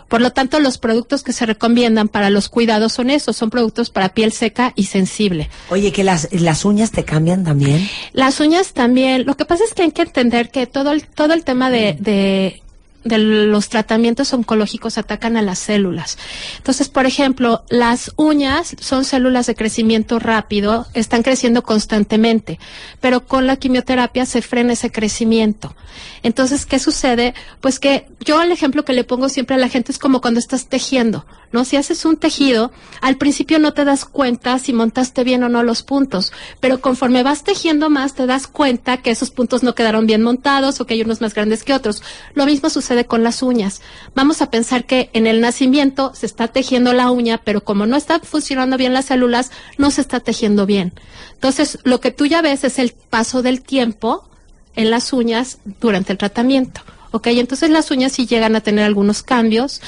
Por 0.09 0.21
lo 0.21 0.31
tanto, 0.31 0.61
los 0.61 0.79
productos 0.79 1.23
que 1.23 1.33
se 1.33 1.47
recomiendan 1.47 2.09
para 2.09 2.31
los 2.31 2.49
cuidados 2.49 2.93
son 2.93 3.11
esos, 3.11 3.37
son 3.37 3.51
productos 3.51 3.91
para 3.91 4.11
piel 4.11 4.33
seca 4.33 4.73
y 4.75 4.85
sensible. 4.85 5.51
Oye, 5.71 5.93
que 5.93 6.05
las, 6.05 6.29
las 6.33 6.65
uñas 6.65 6.91
te 6.91 7.05
cambian 7.05 7.45
también. 7.45 7.89
Las 8.13 8.41
uñas 8.41 8.73
también. 8.73 9.27
Lo 9.27 9.37
que 9.37 9.45
pasa 9.45 9.65
es 9.65 9.75
que 9.75 9.83
hay 9.83 9.93
que 9.93 10.03
entender 10.03 10.51
que 10.51 10.67
todo 10.67 10.93
el, 10.93 11.07
todo 11.07 11.35
el 11.35 11.45
tema 11.45 11.71
de, 11.71 11.97
de, 11.99 12.63
de 13.09 13.19
los 13.19 13.69
tratamientos 13.69 14.33
oncológicos 14.33 14.99
atacan 14.99 15.37
a 15.37 15.43
las 15.43 15.59
células. 15.59 16.19
Entonces, 16.59 16.89
por 16.89 17.07
ejemplo, 17.07 17.65
las 17.69 18.13
uñas 18.17 18.77
son 18.81 19.05
células 19.05 19.47
de 19.47 19.55
crecimiento 19.55 20.19
rápido, 20.19 20.87
están 20.95 21.23
creciendo 21.23 21.63
constantemente, 21.63 22.59
pero 23.01 23.27
con 23.27 23.47
la 23.47 23.57
quimioterapia 23.57 24.27
se 24.27 24.43
frena 24.43 24.75
ese 24.75 24.93
crecimiento. 24.93 25.75
Entonces, 26.23 26.67
¿qué 26.67 26.79
sucede? 26.79 27.35
Pues 27.61 27.79
que 27.79 28.07
yo 28.21 28.43
el 28.43 28.53
ejemplo 28.53 28.85
que 28.85 28.93
le 28.93 29.05
pongo 29.05 29.29
siempre 29.29 29.57
a 29.57 29.59
la 29.59 29.69
gente 29.69 29.93
es 29.93 29.99
como 29.99 30.21
cuando 30.21 30.41
estás 30.41 30.67
tejiendo, 30.67 31.27
¿no? 31.53 31.65
Si 31.65 31.77
haces 31.77 32.05
un 32.05 32.17
tejido, 32.17 32.73
al 33.01 33.17
principio 33.17 33.59
no 33.59 33.73
te 33.73 33.85
das 33.85 34.05
cuenta 34.05 34.59
si 34.59 34.73
montaste 34.73 35.25
bien 35.25 35.43
o 35.45 35.49
no 35.49 35.63
los 35.63 35.83
puntos, 35.83 36.33
pero 36.61 36.81
conforme 36.81 37.23
vas 37.23 37.45
tejiendo 37.45 37.91
más 37.91 38.15
te 38.15 38.27
das 38.27 38.47
cuenta 38.47 38.99
que 38.99 39.11
esos 39.11 39.31
puntos 39.31 39.63
no 39.63 39.75
quedaron 39.75 40.07
bien 40.07 40.23
montados 40.23 40.81
o 40.81 40.87
que 40.87 40.95
hay 40.95 41.03
unos 41.03 41.21
más 41.21 41.35
grandes 41.35 41.65
que 41.65 41.75
otros. 41.75 42.03
Lo 42.35 42.47
mismo 42.47 42.71
sucede 42.71 42.98
con 43.05 43.23
las 43.23 43.43
uñas. 43.43 43.81
Vamos 44.15 44.43
a 44.43 44.51
pensar 44.51 44.85
que 44.85 45.11
en 45.13 45.27
el 45.27 45.41
nacimiento 45.41 46.13
se 46.15 46.27
está 46.27 46.49
tejiendo 46.49 46.93
la 46.93 47.11
uña, 47.11 47.41
pero 47.45 47.65
como 47.65 47.87
no 47.87 47.97
están 47.97 48.21
funcionando 48.23 48.77
bien 48.77 48.93
las 48.93 49.07
células, 49.07 49.51
no 49.77 49.91
se 49.91 50.01
está 50.01 50.21
tejiendo 50.21 50.67
bien. 50.67 50.93
Entonces, 51.35 51.79
lo 51.85 52.01
que 52.01 52.11
tú 52.11 52.27
ya 52.27 52.43
ves 52.43 52.65
es 52.65 52.79
el 52.79 52.93
paso 52.93 53.43
del 53.43 53.63
tiempo 53.63 54.29
en 54.77 54.91
las 54.91 55.13
uñas 55.13 55.59
durante 55.81 56.13
el 56.13 56.19
tratamiento. 56.19 56.81
Ok, 57.11 57.29
entonces 57.29 57.71
las 57.71 57.91
uñas 57.91 58.13
sí 58.13 58.27
llegan 58.27 58.55
a 58.55 58.61
tener 58.61 58.85
algunos 58.85 59.23
cambios. 59.23 59.81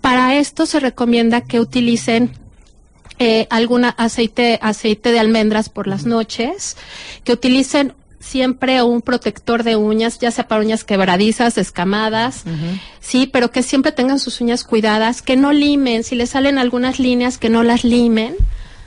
Para 0.00 0.36
esto 0.36 0.64
se 0.66 0.80
recomienda 0.80 1.40
que 1.42 1.60
utilicen 1.60 2.32
eh, 3.18 3.46
alguna 3.50 3.90
aceite, 3.90 4.58
aceite 4.62 5.12
de 5.12 5.18
almendras 5.18 5.68
por 5.68 5.86
las 5.86 6.06
noches, 6.06 6.76
que 7.24 7.32
utilicen 7.32 7.94
siempre 8.22 8.82
un 8.82 9.02
protector 9.02 9.64
de 9.64 9.76
uñas, 9.76 10.18
ya 10.20 10.30
sea 10.30 10.46
para 10.46 10.62
uñas 10.62 10.84
quebradizas, 10.84 11.58
escamadas, 11.58 12.44
sí, 13.00 13.28
pero 13.30 13.50
que 13.50 13.62
siempre 13.62 13.90
tengan 13.90 14.20
sus 14.20 14.40
uñas 14.40 14.62
cuidadas, 14.62 15.22
que 15.22 15.36
no 15.36 15.52
limen, 15.52 16.04
si 16.04 16.14
les 16.14 16.30
salen 16.30 16.56
algunas 16.56 17.00
líneas, 17.00 17.36
que 17.36 17.50
no 17.50 17.64
las 17.64 17.82
limen, 17.82 18.36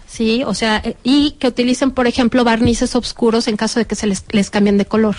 sí, 0.08 0.44
o 0.46 0.54
sea, 0.54 0.82
eh, 0.84 0.96
y 1.04 1.32
que 1.32 1.48
utilicen, 1.48 1.92
por 1.92 2.08
ejemplo, 2.08 2.44
barnices 2.46 2.96
oscuros 2.96 3.48
en 3.48 3.58
caso 3.58 3.80
de 3.80 3.86
que 3.86 3.96
se 3.96 4.08
les, 4.08 4.24
les 4.30 4.50
cambien 4.50 4.77
de 4.77 4.86
color. 4.86 5.18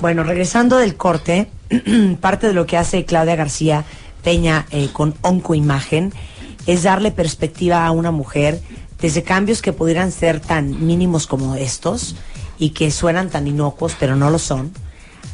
Bueno, 0.00 0.22
regresando 0.22 0.76
del 0.76 0.96
corte, 0.96 1.48
parte 2.20 2.46
de 2.46 2.52
lo 2.52 2.66
que 2.66 2.76
hace 2.76 3.06
Claudia 3.06 3.36
García 3.36 3.84
Peña 4.22 4.66
eh, 4.70 4.90
con 4.92 5.14
Oncoimagen 5.22 6.12
es 6.66 6.82
darle 6.82 7.10
perspectiva 7.10 7.86
a 7.86 7.90
una 7.90 8.10
mujer 8.10 8.60
desde 9.00 9.22
cambios 9.22 9.62
que 9.62 9.72
pudieran 9.72 10.12
ser 10.12 10.40
tan 10.40 10.86
mínimos 10.86 11.26
como 11.26 11.54
estos 11.54 12.16
y 12.58 12.70
que 12.70 12.90
suenan 12.90 13.30
tan 13.30 13.46
inocuos, 13.46 13.96
pero 13.98 14.16
no 14.16 14.30
lo 14.30 14.38
son, 14.38 14.72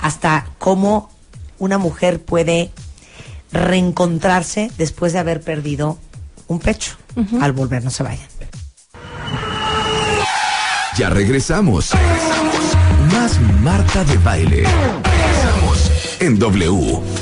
hasta 0.01 0.47
cómo 0.59 1.11
una 1.59 1.79
mujer 1.79 2.21
puede 2.21 2.71
reencontrarse 3.53 4.71
después 4.79 5.13
de 5.13 5.19
haber 5.19 5.41
perdido 5.41 5.99
un 6.49 6.59
pecho. 6.59 6.97
Al 7.41 7.53
volver, 7.53 7.85
no 7.85 7.91
se 7.91 8.03
vayan. 8.03 8.27
Ya 10.97 11.11
regresamos. 11.11 11.91
Regresamos. 11.93 13.13
Más 13.13 13.41
Marta 13.63 14.05
de 14.05 14.17
Baile. 14.19 14.65
Regresamos 15.05 15.91
en 16.21 16.39
W. 16.39 17.22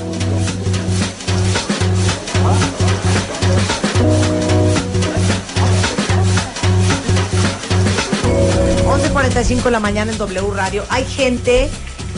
11.45 9.40 9.62
de 9.64 9.70
la 9.70 9.80
mañana 9.80 10.12
en 10.12 10.18
W 10.18 10.50
Radio. 10.54 10.84
Hay 10.90 11.06
gente 11.06 11.70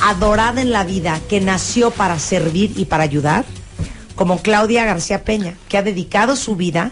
adorada 0.03 0.61
en 0.61 0.73
la 0.73 0.83
vida 0.83 1.21
que 1.29 1.41
nació 1.41 1.93
para 1.93 2.19
servir 2.19 2.73
y 2.77 2.87
para 2.87 3.05
ayudar, 3.05 3.45
como 4.17 4.43
Claudia 4.43 4.85
García 4.85 5.23
Peña, 5.23 5.55
que 5.69 5.79
ha 5.79 5.83
dedicado 5.85 6.35
su 6.35 6.57
vida 6.57 6.91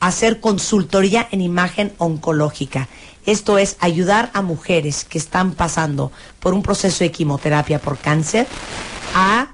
a 0.00 0.06
hacer 0.06 0.40
consultoría 0.40 1.28
en 1.32 1.42
imagen 1.42 1.92
oncológica. 1.98 2.88
Esto 3.26 3.58
es 3.58 3.76
ayudar 3.80 4.30
a 4.32 4.40
mujeres 4.40 5.04
que 5.04 5.18
están 5.18 5.52
pasando 5.52 6.12
por 6.40 6.54
un 6.54 6.62
proceso 6.62 7.04
de 7.04 7.10
quimioterapia 7.10 7.78
por 7.78 7.98
cáncer 7.98 8.46
a 9.14 9.48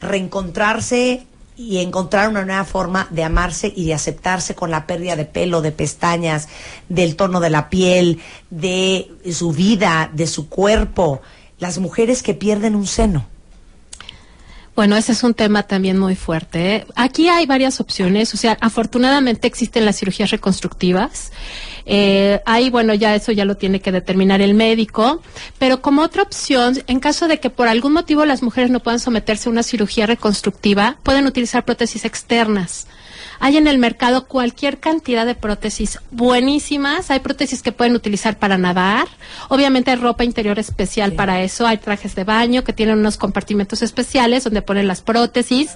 reencontrarse 0.00 1.26
y 1.56 1.78
encontrar 1.78 2.28
una 2.28 2.44
nueva 2.44 2.64
forma 2.64 3.06
de 3.10 3.24
amarse 3.24 3.72
y 3.74 3.86
de 3.86 3.94
aceptarse 3.94 4.54
con 4.54 4.70
la 4.70 4.86
pérdida 4.86 5.16
de 5.16 5.24
pelo, 5.24 5.60
de 5.60 5.72
pestañas, 5.72 6.48
del 6.88 7.16
tono 7.16 7.40
de 7.40 7.50
la 7.50 7.68
piel, 7.68 8.20
de 8.50 9.10
su 9.32 9.52
vida, 9.52 10.10
de 10.12 10.26
su 10.26 10.48
cuerpo. 10.48 11.20
Las 11.58 11.78
mujeres 11.78 12.22
que 12.22 12.34
pierden 12.34 12.74
un 12.74 12.86
seno. 12.86 13.31
Bueno, 14.74 14.96
ese 14.96 15.12
es 15.12 15.22
un 15.22 15.34
tema 15.34 15.64
también 15.64 15.98
muy 15.98 16.16
fuerte. 16.16 16.76
¿eh? 16.76 16.86
Aquí 16.94 17.28
hay 17.28 17.44
varias 17.44 17.78
opciones, 17.78 18.32
o 18.32 18.38
sea, 18.38 18.56
afortunadamente 18.60 19.46
existen 19.46 19.84
las 19.84 19.98
cirugías 19.98 20.30
reconstructivas. 20.30 21.30
Eh, 21.84 22.40
ahí, 22.46 22.70
bueno, 22.70 22.94
ya 22.94 23.14
eso 23.14 23.32
ya 23.32 23.44
lo 23.44 23.56
tiene 23.56 23.80
que 23.80 23.92
determinar 23.92 24.40
el 24.40 24.54
médico, 24.54 25.20
pero 25.58 25.82
como 25.82 26.00
otra 26.00 26.22
opción, 26.22 26.82
en 26.86 27.00
caso 27.00 27.28
de 27.28 27.38
que 27.38 27.50
por 27.50 27.68
algún 27.68 27.92
motivo 27.92 28.24
las 28.24 28.42
mujeres 28.42 28.70
no 28.70 28.80
puedan 28.80 29.00
someterse 29.00 29.48
a 29.48 29.52
una 29.52 29.62
cirugía 29.62 30.06
reconstructiva, 30.06 30.96
pueden 31.02 31.26
utilizar 31.26 31.64
prótesis 31.64 32.06
externas. 32.06 32.86
Hay 33.44 33.56
en 33.56 33.66
el 33.66 33.78
mercado 33.78 34.28
cualquier 34.28 34.78
cantidad 34.78 35.26
de 35.26 35.34
prótesis 35.34 35.98
buenísimas. 36.12 37.10
Hay 37.10 37.18
prótesis 37.18 37.60
que 37.60 37.72
pueden 37.72 37.96
utilizar 37.96 38.38
para 38.38 38.56
nadar. 38.56 39.08
Obviamente 39.48 39.90
hay 39.90 39.96
ropa 39.96 40.22
interior 40.22 40.60
especial 40.60 41.14
para 41.14 41.42
eso. 41.42 41.66
Hay 41.66 41.78
trajes 41.78 42.14
de 42.14 42.22
baño 42.22 42.62
que 42.62 42.72
tienen 42.72 42.98
unos 42.98 43.16
compartimentos 43.16 43.82
especiales 43.82 44.44
donde 44.44 44.62
ponen 44.62 44.86
las 44.86 45.00
prótesis. 45.00 45.70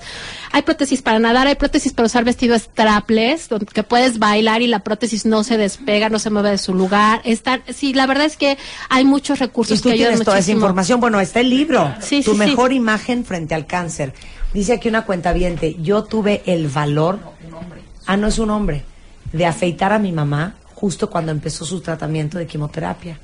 Hay 0.53 0.63
prótesis 0.63 1.03
para 1.03 1.19
nadar. 1.19 1.49
Hay 1.49 1.57
prótesis 1.57 1.93
para 1.93 2.07
usar 2.07 2.23
vestidos 2.23 2.63
strapless, 2.63 3.49
donde 3.49 3.67
que 3.67 3.83
puedes 3.83 4.21
bailar 4.21 4.63
y 4.63 4.69
la 4.69 4.85
prótesis 4.85 5.27
no 5.27 5.43
se 5.43 5.57
despega 5.57 5.87
pega, 5.87 6.09
no 6.11 6.19
se 6.19 6.29
mueve 6.29 6.51
de 6.51 6.59
su 6.59 6.75
lugar. 6.75 7.23
Está, 7.25 7.61
sí, 7.73 7.95
la 7.95 8.07
verdad 8.07 8.27
es 8.27 8.37
que 8.37 8.59
hay 8.91 9.05
muchos 9.05 9.39
Y 9.39 9.41
recursos 9.41 9.81
tú 9.81 9.89
que 9.89 9.97
tienes 9.97 10.23
toda 10.23 10.39
esa 10.39 10.53
información. 10.53 11.01
Bueno, 11.01 11.19
está 11.21 11.41
el 11.41 11.49
libro. 11.49 11.95
Sí, 12.01 12.23
tu 12.23 12.33
sí, 12.33 12.39
sí. 12.39 12.47
mejor 12.47 12.73
imagen 12.75 13.25
frente 13.25 13.55
al 13.55 13.67
cáncer. 13.67 14.13
Dice 14.53 14.73
aquí 14.73 14.89
una 14.89 15.05
cuenta 15.05 15.35
yo 15.83 16.05
tuve 16.05 16.43
el 16.47 16.69
valor, 16.69 17.19
ah, 18.07 18.17
no 18.17 18.27
es 18.27 18.39
un 18.39 18.51
hombre, 18.51 18.85
de 19.33 19.47
afeitar 19.47 19.93
a 19.93 19.99
mi 19.99 20.13
mamá 20.13 20.55
justo 20.75 21.11
cuando 21.11 21.33
empezó 21.33 21.65
su 21.65 21.81
tratamiento 21.81 22.39
de 22.39 22.47
quimioterapia. 22.47 23.19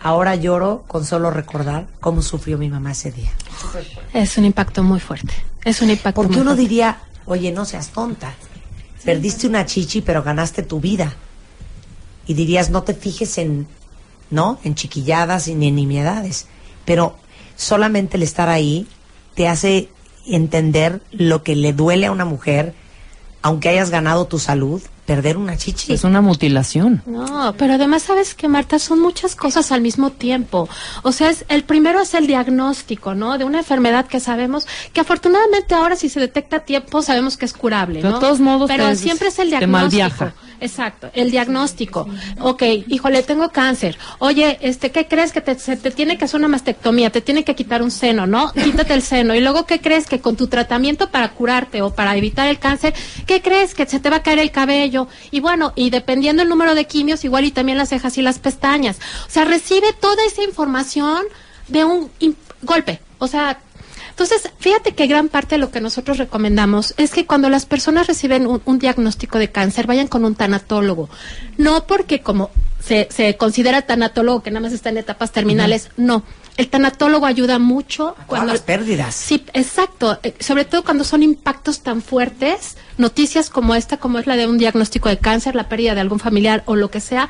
Ahora 0.00 0.34
lloro 0.34 0.84
con 0.86 1.04
solo 1.04 1.30
recordar 1.30 1.86
cómo 2.00 2.20
sufrió 2.20 2.58
mi 2.58 2.68
mamá 2.68 2.92
ese 2.92 3.12
día. 3.12 3.30
Es 4.12 4.36
un 4.36 4.44
impacto 4.44 4.82
muy 4.82 5.00
fuerte. 5.00 5.32
Es 5.64 5.80
un 5.80 5.90
impacto 5.90 6.20
Porque 6.20 6.34
muy 6.34 6.42
uno 6.42 6.50
fuerte. 6.50 6.62
diría, 6.62 6.98
oye, 7.24 7.52
no 7.52 7.64
seas 7.64 7.88
tonta. 7.88 8.34
Perdiste 9.04 9.46
una 9.46 9.64
chichi, 9.66 10.00
pero 10.02 10.22
ganaste 10.22 10.62
tu 10.62 10.80
vida. 10.80 11.14
Y 12.26 12.34
dirías, 12.34 12.70
no 12.70 12.82
te 12.82 12.94
fijes 12.94 13.38
en, 13.38 13.66
¿no? 14.30 14.58
En 14.64 14.74
chiquilladas 14.74 15.48
y 15.48 15.54
ni 15.54 15.68
en 15.68 15.76
nimiedades. 15.76 16.48
Pero 16.84 17.16
solamente 17.56 18.16
el 18.16 18.22
estar 18.22 18.48
ahí 18.48 18.86
te 19.34 19.48
hace 19.48 19.88
entender 20.26 21.02
lo 21.12 21.42
que 21.42 21.54
le 21.54 21.72
duele 21.72 22.06
a 22.06 22.12
una 22.12 22.24
mujer, 22.24 22.74
aunque 23.44 23.68
hayas 23.68 23.90
ganado 23.90 24.26
tu 24.26 24.38
salud, 24.38 24.80
perder 25.04 25.36
una 25.36 25.58
chichi. 25.58 25.92
Es 25.92 26.02
una 26.02 26.22
mutilación. 26.22 27.02
No, 27.04 27.54
pero 27.58 27.74
además 27.74 28.04
sabes 28.04 28.34
que 28.34 28.48
Marta 28.48 28.78
son 28.78 29.00
muchas 29.00 29.36
cosas 29.36 29.70
al 29.70 29.82
mismo 29.82 30.08
tiempo. 30.10 30.66
O 31.02 31.12
sea, 31.12 31.28
es, 31.28 31.44
el 31.48 31.62
primero 31.62 32.00
es 32.00 32.14
el 32.14 32.26
diagnóstico, 32.26 33.14
¿no? 33.14 33.36
De 33.36 33.44
una 33.44 33.58
enfermedad 33.58 34.06
que 34.06 34.18
sabemos 34.18 34.66
que 34.94 35.00
afortunadamente 35.02 35.74
ahora 35.74 35.94
si 35.94 36.08
se 36.08 36.20
detecta 36.20 36.56
a 36.56 36.60
tiempo 36.60 37.02
sabemos 37.02 37.36
que 37.36 37.44
es 37.44 37.52
curable, 37.52 38.00
¿no? 38.02 38.14
de 38.14 38.18
todos 38.18 38.40
modos 38.40 38.66
pero 38.66 38.88
te- 38.88 38.96
siempre 38.96 39.28
es 39.28 39.38
el 39.38 39.50
te 39.50 39.58
diagnóstico. 39.58 39.78
malviaja. 40.00 40.34
Exacto, 40.60 41.10
el 41.14 41.30
diagnóstico. 41.30 42.08
Ok, 42.40 42.62
híjole, 42.88 43.22
tengo 43.22 43.50
cáncer. 43.50 43.98
Oye, 44.18 44.58
este, 44.60 44.90
¿qué 44.90 45.06
crees 45.06 45.32
que 45.32 45.40
te, 45.40 45.58
se 45.58 45.76
te 45.76 45.90
tiene 45.90 46.18
que 46.18 46.24
hacer 46.24 46.38
una 46.38 46.48
mastectomía? 46.48 47.10
Te 47.10 47.20
tiene 47.20 47.44
que 47.44 47.54
quitar 47.54 47.82
un 47.82 47.90
seno, 47.90 48.26
¿no? 48.26 48.52
Quítate 48.52 48.94
el 48.94 49.02
seno. 49.02 49.34
Y 49.34 49.40
luego, 49.40 49.66
¿qué 49.66 49.80
crees 49.80 50.06
que 50.06 50.20
con 50.20 50.36
tu 50.36 50.46
tratamiento 50.46 51.10
para 51.10 51.30
curarte 51.32 51.82
o 51.82 51.94
para 51.94 52.16
evitar 52.16 52.48
el 52.48 52.58
cáncer, 52.58 52.94
¿qué 53.26 53.42
crees 53.42 53.74
que 53.74 53.86
se 53.86 54.00
te 54.00 54.10
va 54.10 54.16
a 54.16 54.22
caer 54.22 54.38
el 54.38 54.50
cabello? 54.50 55.08
Y 55.30 55.40
bueno, 55.40 55.72
y 55.76 55.90
dependiendo 55.90 56.42
el 56.42 56.48
número 56.48 56.74
de 56.74 56.86
quimios, 56.86 57.24
igual 57.24 57.44
y 57.44 57.50
también 57.50 57.78
las 57.78 57.90
cejas 57.90 58.16
y 58.18 58.22
las 58.22 58.38
pestañas. 58.38 58.98
O 59.26 59.30
sea, 59.30 59.44
recibe 59.44 59.92
toda 60.00 60.24
esa 60.24 60.42
información 60.42 61.24
de 61.68 61.84
un 61.84 62.10
golpe. 62.62 63.00
O 63.18 63.26
sea, 63.26 63.60
entonces, 64.14 64.48
fíjate 64.60 64.92
que 64.94 65.08
gran 65.08 65.28
parte 65.28 65.56
de 65.56 65.58
lo 65.58 65.72
que 65.72 65.80
nosotros 65.80 66.18
recomendamos 66.18 66.94
es 66.98 67.10
que 67.10 67.26
cuando 67.26 67.50
las 67.50 67.66
personas 67.66 68.06
reciben 68.06 68.46
un, 68.46 68.62
un 68.64 68.78
diagnóstico 68.78 69.38
de 69.38 69.50
cáncer, 69.50 69.88
vayan 69.88 70.06
con 70.06 70.24
un 70.24 70.36
tanatólogo. 70.36 71.08
No 71.58 71.88
porque 71.88 72.20
como 72.20 72.52
se, 72.78 73.08
se 73.10 73.36
considera 73.36 73.82
tanatólogo 73.82 74.44
que 74.44 74.52
nada 74.52 74.60
más 74.60 74.72
está 74.72 74.90
en 74.90 74.98
etapas 74.98 75.32
terminales, 75.32 75.90
no. 75.96 76.22
El 76.56 76.68
tanatólogo 76.68 77.26
ayuda 77.26 77.58
mucho 77.58 78.14
cuando 78.28 78.52
las 78.52 78.62
pérdidas. 78.62 79.16
Sí, 79.16 79.44
exacto. 79.52 80.20
Eh, 80.22 80.34
Sobre 80.38 80.64
todo 80.64 80.84
cuando 80.84 81.02
son 81.02 81.24
impactos 81.24 81.80
tan 81.80 82.00
fuertes, 82.00 82.76
noticias 82.96 83.50
como 83.50 83.74
esta, 83.74 83.96
como 83.96 84.20
es 84.20 84.28
la 84.28 84.36
de 84.36 84.46
un 84.46 84.58
diagnóstico 84.58 85.08
de 85.08 85.18
cáncer, 85.18 85.56
la 85.56 85.68
pérdida 85.68 85.96
de 85.96 86.02
algún 86.02 86.20
familiar 86.20 86.62
o 86.66 86.76
lo 86.76 86.88
que 86.92 87.00
sea. 87.00 87.28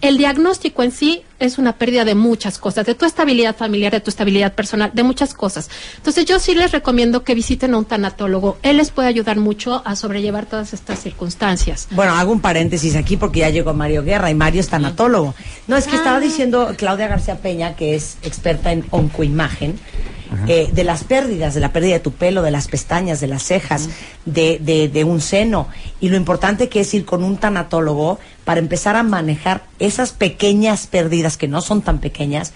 El 0.00 0.18
diagnóstico 0.18 0.82
en 0.82 0.90
sí 0.90 1.22
es 1.44 1.58
una 1.58 1.74
pérdida 1.76 2.04
de 2.04 2.14
muchas 2.14 2.58
cosas, 2.58 2.86
de 2.86 2.94
tu 2.94 3.04
estabilidad 3.04 3.54
familiar, 3.54 3.92
de 3.92 4.00
tu 4.00 4.10
estabilidad 4.10 4.54
personal, 4.54 4.90
de 4.92 5.02
muchas 5.02 5.34
cosas. 5.34 5.70
Entonces 5.96 6.24
yo 6.24 6.38
sí 6.38 6.54
les 6.54 6.72
recomiendo 6.72 7.24
que 7.24 7.34
visiten 7.34 7.74
a 7.74 7.78
un 7.78 7.84
tanatólogo. 7.84 8.58
Él 8.62 8.78
les 8.78 8.90
puede 8.90 9.08
ayudar 9.08 9.38
mucho 9.38 9.82
a 9.84 9.96
sobrellevar 9.96 10.46
todas 10.46 10.72
estas 10.72 11.00
circunstancias. 11.00 11.88
Bueno, 11.90 12.14
hago 12.14 12.32
un 12.32 12.40
paréntesis 12.40 12.96
aquí 12.96 13.16
porque 13.16 13.40
ya 13.40 13.50
llegó 13.50 13.74
Mario 13.74 14.02
Guerra 14.02 14.30
y 14.30 14.34
Mario 14.34 14.60
es 14.60 14.68
tanatólogo. 14.68 15.34
No, 15.66 15.76
es 15.76 15.86
que 15.86 15.96
estaba 15.96 16.20
diciendo 16.20 16.74
Claudia 16.76 17.08
García 17.08 17.36
Peña, 17.36 17.76
que 17.76 17.94
es 17.94 18.16
experta 18.22 18.72
en 18.72 18.84
oncoimagen, 18.90 19.78
eh, 20.46 20.70
de 20.72 20.84
las 20.84 21.04
pérdidas, 21.04 21.54
de 21.54 21.60
la 21.60 21.72
pérdida 21.72 21.94
de 21.94 22.00
tu 22.00 22.12
pelo, 22.12 22.42
de 22.42 22.50
las 22.50 22.68
pestañas, 22.68 23.20
de 23.20 23.26
las 23.26 23.42
cejas, 23.42 23.88
de, 24.24 24.58
de, 24.60 24.88
de 24.88 25.04
un 25.04 25.20
seno. 25.20 25.68
Y 26.00 26.08
lo 26.08 26.16
importante 26.16 26.68
que 26.68 26.80
es 26.80 26.94
ir 26.94 27.04
con 27.04 27.24
un 27.24 27.36
tanatólogo 27.36 28.18
para 28.44 28.60
empezar 28.60 28.96
a 28.96 29.02
manejar 29.02 29.64
esas 29.78 30.12
pequeñas 30.12 30.86
pérdidas, 30.86 31.36
que 31.36 31.48
no 31.48 31.60
son 31.60 31.82
tan 31.82 31.98
pequeñas, 31.98 32.52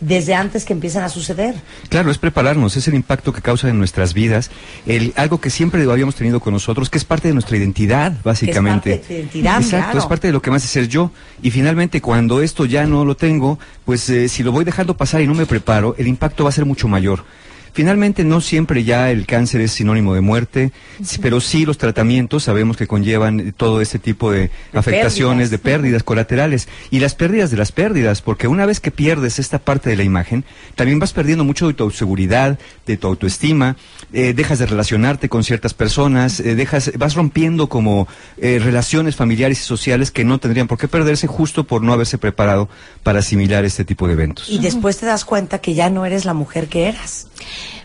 desde 0.00 0.34
antes 0.34 0.64
que 0.64 0.72
empiecen 0.72 1.02
a 1.02 1.08
suceder. 1.08 1.54
Claro, 1.88 2.10
es 2.10 2.18
prepararnos, 2.18 2.76
es 2.76 2.88
el 2.88 2.94
impacto 2.94 3.32
que 3.32 3.42
causa 3.42 3.68
en 3.68 3.78
nuestras 3.78 4.14
vidas, 4.14 4.50
el, 4.86 5.12
algo 5.16 5.40
que 5.40 5.50
siempre 5.50 5.82
habíamos 5.90 6.14
tenido 6.14 6.40
con 6.40 6.52
nosotros, 6.52 6.90
que 6.90 6.98
es 6.98 7.04
parte 7.04 7.28
de 7.28 7.34
nuestra 7.34 7.56
identidad, 7.56 8.12
básicamente. 8.24 8.96
parte 8.96 9.02
de 9.02 9.06
tu 9.06 9.12
identidad, 9.12 9.56
Exacto, 9.56 9.84
claro. 9.84 9.98
es 9.98 10.06
parte 10.06 10.26
de 10.26 10.32
lo 10.32 10.42
que 10.42 10.50
me 10.50 10.56
hace 10.56 10.68
ser 10.68 10.88
yo. 10.88 11.10
Y 11.42 11.50
finalmente, 11.50 12.00
cuando 12.00 12.40
esto 12.40 12.64
ya 12.64 12.86
no 12.86 13.04
lo 13.04 13.16
tengo, 13.16 13.58
pues 13.84 14.08
eh, 14.10 14.28
si 14.28 14.42
lo 14.42 14.52
voy 14.52 14.64
dejando 14.64 14.96
pasar 14.96 15.20
y 15.20 15.26
no 15.26 15.34
me 15.34 15.46
preparo, 15.46 15.94
el 15.98 16.06
impacto 16.06 16.44
va 16.44 16.50
a 16.50 16.52
ser 16.52 16.64
mucho 16.64 16.88
mayor. 16.88 17.24
Finalmente, 17.72 18.24
no 18.24 18.40
siempre 18.40 18.84
ya 18.84 19.10
el 19.10 19.26
cáncer 19.26 19.60
es 19.60 19.72
sinónimo 19.72 20.14
de 20.14 20.20
muerte, 20.20 20.72
sí, 21.02 21.18
pero 21.20 21.40
sí 21.40 21.64
los 21.64 21.78
tratamientos 21.78 22.44
sabemos 22.44 22.76
que 22.76 22.86
conllevan 22.86 23.52
todo 23.56 23.80
este 23.80 23.98
tipo 23.98 24.32
de, 24.32 24.50
afectaciones, 24.72 25.48
pérdidas. 25.48 25.50
de 25.50 25.58
pérdidas 25.58 26.02
colaterales. 26.02 26.68
Y 26.90 27.00
las 27.00 27.14
pérdidas 27.14 27.50
de 27.50 27.56
las 27.56 27.72
pérdidas, 27.72 28.22
porque 28.22 28.48
una 28.48 28.66
vez 28.66 28.80
que 28.80 28.90
pierdes 28.90 29.38
esta 29.38 29.58
parte 29.58 29.90
de 29.90 29.96
la 29.96 30.02
imagen, 30.02 30.44
también 30.74 30.98
vas 30.98 31.12
perdiendo 31.12 31.44
mucho 31.44 31.68
de 31.68 31.74
tu 31.74 31.90
seguridad, 31.90 32.58
de 32.86 32.96
tu 32.96 33.06
autoestima, 33.06 33.76
eh, 34.12 34.32
dejas 34.34 34.58
de 34.58 34.66
relacionarte 34.66 35.28
con 35.28 35.44
ciertas 35.44 35.74
personas, 35.74 36.40
eh, 36.40 36.54
dejas, 36.54 36.92
vas 36.98 37.14
rompiendo 37.14 37.68
como 37.68 38.08
eh, 38.38 38.60
relaciones 38.62 39.16
familiares 39.16 39.60
y 39.60 39.64
sociales 39.64 40.10
que 40.10 40.24
no 40.24 40.38
tendrían 40.38 40.66
por 40.66 40.78
qué 40.78 40.88
perderse 40.88 41.26
justo 41.26 41.64
por 41.64 41.82
no 41.82 41.92
haberse 41.92 42.18
preparado 42.18 42.68
para 43.02 43.20
asimilar 43.20 43.64
este 43.64 43.84
tipo 43.84 44.06
de 44.06 44.14
eventos. 44.14 44.48
Y 44.48 44.58
después 44.58 44.98
te 44.98 45.06
das 45.06 45.24
cuenta 45.24 45.58
que 45.58 45.74
ya 45.74 45.90
no 45.90 46.06
eres 46.06 46.24
la 46.24 46.34
mujer 46.34 46.68
que 46.68 46.88
eras. 46.88 47.28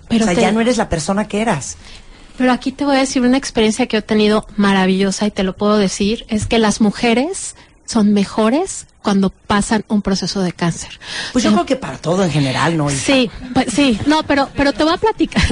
Pero 0.09 0.23
o 0.25 0.27
sea, 0.27 0.35
te- 0.35 0.41
ya 0.41 0.51
no 0.51 0.61
eres 0.61 0.77
la 0.77 0.89
persona 0.89 1.27
que 1.27 1.41
eras. 1.41 1.77
Pero 2.37 2.51
aquí 2.51 2.71
te 2.71 2.83
voy 2.85 2.97
a 2.97 2.99
decir 2.99 3.21
una 3.21 3.37
experiencia 3.37 3.87
que 3.87 3.97
he 3.97 4.01
tenido 4.01 4.45
maravillosa 4.57 5.25
y 5.25 5.31
te 5.31 5.43
lo 5.43 5.55
puedo 5.55 5.77
decir, 5.77 6.25
es 6.27 6.45
que 6.47 6.59
las 6.59 6.81
mujeres 6.81 7.55
son 7.85 8.11
mejores 8.13 8.87
cuando 9.01 9.29
pasan 9.29 9.85
un 9.87 10.01
proceso 10.01 10.41
de 10.41 10.51
cáncer. 10.51 10.99
Pues 11.31 11.43
yo 11.43 11.53
creo 11.53 11.65
que 11.65 11.75
para 11.75 11.97
todo 11.99 12.23
en 12.23 12.31
general, 12.31 12.75
¿no? 12.75 12.89
hija? 12.89 12.99
Sí, 12.99 13.29
pues, 13.53 13.67
sí, 13.71 13.99
no, 14.07 14.23
pero, 14.23 14.49
pero 14.57 14.73
te 14.73 14.83
voy 14.83 14.93
a 14.93 14.97
platicar. 14.97 15.43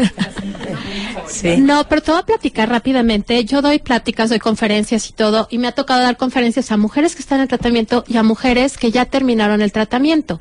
Sí. 1.27 1.57
No, 1.57 1.87
pero 1.87 2.01
te 2.01 2.11
voy 2.11 2.19
a 2.19 2.25
platicar 2.25 2.69
rápidamente. 2.69 3.43
Yo 3.45 3.61
doy 3.61 3.79
pláticas, 3.79 4.29
doy 4.29 4.39
conferencias 4.39 5.07
y 5.09 5.13
todo, 5.13 5.47
y 5.51 5.57
me 5.59 5.67
ha 5.67 5.71
tocado 5.71 6.01
dar 6.01 6.17
conferencias 6.17 6.71
a 6.71 6.77
mujeres 6.77 7.15
que 7.15 7.21
están 7.21 7.39
en 7.39 7.47
tratamiento 7.47 8.03
y 8.07 8.17
a 8.17 8.23
mujeres 8.23 8.77
que 8.77 8.91
ya 8.91 9.05
terminaron 9.05 9.61
el 9.61 9.71
tratamiento. 9.71 10.39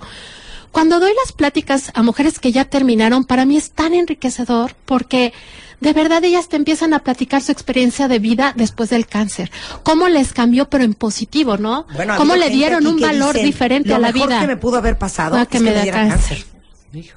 Cuando 0.72 0.98
doy 1.00 1.12
las 1.22 1.32
pláticas 1.32 1.92
a 1.94 2.02
mujeres 2.02 2.38
que 2.40 2.50
ya 2.50 2.64
terminaron, 2.64 3.24
para 3.24 3.44
mí 3.44 3.56
es 3.56 3.70
tan 3.70 3.94
enriquecedor 3.94 4.74
porque 4.86 5.32
de 5.80 5.92
verdad 5.92 6.24
ellas 6.24 6.48
te 6.48 6.56
empiezan 6.56 6.94
a 6.94 7.00
platicar 7.00 7.42
su 7.42 7.52
experiencia 7.52 8.08
de 8.08 8.18
vida 8.18 8.52
después 8.56 8.88
del 8.90 9.06
cáncer. 9.06 9.50
Cómo 9.82 10.08
les 10.08 10.32
cambió, 10.32 10.68
pero 10.70 10.82
en 10.84 10.94
positivo, 10.94 11.56
¿no? 11.58 11.86
Bueno, 11.94 12.16
Cómo 12.16 12.36
le 12.36 12.50
dieron 12.50 12.86
un 12.86 12.98
valor 13.00 13.34
dicen, 13.34 13.46
diferente 13.46 13.88
lo 13.90 13.96
a 13.96 13.98
la 13.98 14.12
mejor 14.12 14.28
vida. 14.28 14.40
que 14.40 14.46
me 14.46 14.56
pudo 14.56 14.76
haber 14.78 14.96
pasado 14.98 15.36
Ah, 15.36 15.42
es 15.42 15.48
que 15.48 15.58
que 15.58 15.64
me 15.64 15.70
me 15.70 15.76
da 15.76 15.82
diera 15.82 16.08
cáncer. 16.08 16.38
cáncer. 16.92 17.14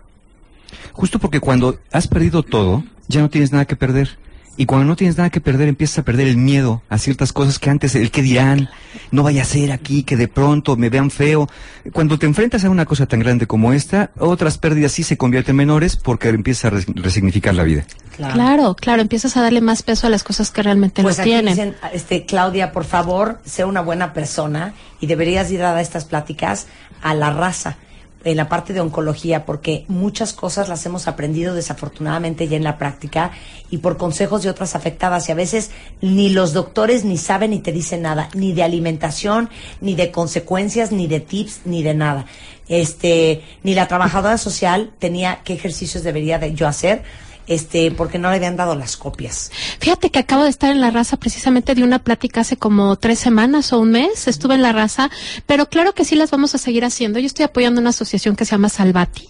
Justo 0.94 1.20
porque 1.20 1.39
cuando 1.39 1.80
has 1.91 2.08
perdido 2.08 2.44
todo, 2.44 2.84
ya 3.08 3.22
no 3.22 3.30
tienes 3.30 3.52
nada 3.52 3.65
que 3.65 3.76
perder. 3.76 4.18
Y 4.58 4.65
cuando 4.65 4.86
no 4.86 4.96
tienes 4.96 5.18
nada 5.18 5.30
que 5.30 5.41
perder, 5.41 5.68
empiezas 5.68 6.00
a 6.00 6.04
perder 6.04 6.28
el 6.28 6.38
miedo 6.38 6.82
a 6.89 6.98
ciertas 6.98 7.34
cosas 7.34 7.60
que 7.60 7.70
antes, 7.70 7.94
el 7.96 8.10
que 8.10 8.22
dirán, 8.22 8.70
no 9.12 9.24
vaya 9.24 9.41
a 9.41 9.46
ser 9.46 9.72
aquí, 9.74 10.04
que 10.04 10.15
de 10.15 10.30
pronto 10.30 10.78
me 10.78 10.89
vean 10.89 11.12
feo. 11.12 11.50
Cuando 11.91 12.18
te 12.18 12.26
enfrentas 12.26 12.63
a 12.63 12.70
una 12.70 12.86
cosa 12.86 13.06
tan 13.06 13.20
grande 13.20 13.48
como 13.48 13.74
esta, 13.74 14.12
otras 14.18 14.58
pérdidas 14.58 14.94
sí 14.94 15.04
se 15.04 15.18
convierten 15.18 15.54
en 15.54 15.58
menores 15.58 15.98
porque 15.98 16.30
empiezas 16.30 16.65
a 16.65 16.70
res- 16.70 16.86
resignificar 16.96 17.54
la 17.54 17.63
vida. 17.63 17.86
Claro, 18.15 18.76
claro, 18.76 19.02
empiezas 19.02 19.36
a 19.36 19.41
darle 19.41 19.60
más 19.60 19.84
peso 19.84 20.08
a 20.08 20.10
las 20.10 20.24
cosas 20.24 20.50
que 20.52 20.63
realmente 20.63 21.02
Pues 21.04 21.18
lo 21.18 21.24
aquí 21.24 21.32
tienen. 21.32 21.54
dicen, 21.54 21.76
este, 21.91 22.26
Claudia, 22.26 22.72
por 22.72 22.86
favor, 22.86 23.41
sé 23.44 23.65
una 23.65 23.82
buena 23.82 24.13
persona 24.13 24.74
y 25.02 25.08
deberías 25.08 25.52
ir 25.52 25.62
a 25.63 25.74
dar 25.74 25.82
estas 25.82 26.06
pláticas 26.06 26.68
a 27.02 27.13
la 27.13 27.32
raza 27.32 27.76
en 28.25 28.38
la 28.38 28.49
parte 28.49 28.73
de 28.73 28.81
oncología, 28.81 29.45
porque 29.45 29.85
muchas 29.88 30.33
cosas 30.33 30.67
las 30.67 30.85
hemos 30.85 31.07
aprendido 31.07 31.53
desafortunadamente 31.53 32.47
ya 32.47 32.57
en 32.57 32.63
la 32.63 32.77
práctica 32.77 33.31
y 33.69 33.77
por 33.77 33.97
consejos 33.97 34.41
de 34.41 34.49
otras 34.49 34.75
afectadas. 34.75 35.29
Y 35.29 35.31
a 35.31 35.35
veces 35.35 35.69
ni 36.01 36.29
los 36.29 36.51
doctores 36.51 37.05
ni 37.05 37.17
saben 37.17 37.51
ni 37.51 37.59
te 37.59 37.71
dicen 37.71 38.01
nada, 38.01 38.29
ni 38.33 38.51
de 38.51 38.63
alimentación, 38.63 39.49
ni 39.79 39.93
de 39.93 40.11
consecuencias, 40.11 40.91
ni 40.91 41.07
de 41.07 41.19
tips, 41.19 41.61
ni 41.65 41.83
de 41.83 41.93
nada. 41.93 42.25
Este, 42.67 43.43
ni 43.61 43.75
la 43.75 43.88
trabajadora 43.88 44.39
social 44.39 44.91
tenía 44.97 45.41
qué 45.43 45.53
ejercicios 45.53 46.03
debería 46.03 46.39
de 46.39 46.55
yo 46.55 46.67
hacer, 46.67 47.03
este, 47.47 47.91
porque 47.91 48.19
no 48.19 48.29
le 48.29 48.38
habían 48.38 48.55
dado 48.55 48.75
las 48.75 48.97
copias. 48.97 49.51
Fíjate 49.79 50.12
que 50.12 50.19
acabo 50.19 50.43
de 50.43 50.49
estar 50.49 50.71
en 50.71 50.81
la 50.81 50.91
raza 50.91 51.17
precisamente 51.17 51.75
de 51.75 51.84
una 51.84 51.99
plática 51.99 52.41
hace 52.41 52.58
como 52.58 52.95
tres 52.95 53.19
semanas 53.19 53.73
o 53.73 53.79
un 53.79 53.91
mes. 53.91 54.27
Estuve 54.27 54.55
en 54.55 54.62
la 54.62 54.71
raza, 54.71 55.10
pero 55.45 55.67
claro 55.69 55.93
que 55.93 56.05
sí 56.05 56.15
las 56.15 56.31
vamos 56.31 56.55
a 56.55 56.58
seguir 56.58 56.86
haciendo. 56.86 57.19
Yo 57.19 57.27
estoy 57.27 57.45
apoyando 57.45 57.81
una 57.81 57.89
asociación 57.91 58.36
que 58.36 58.45
se 58.45 58.51
llama 58.51 58.69
Salvati. 58.69 59.29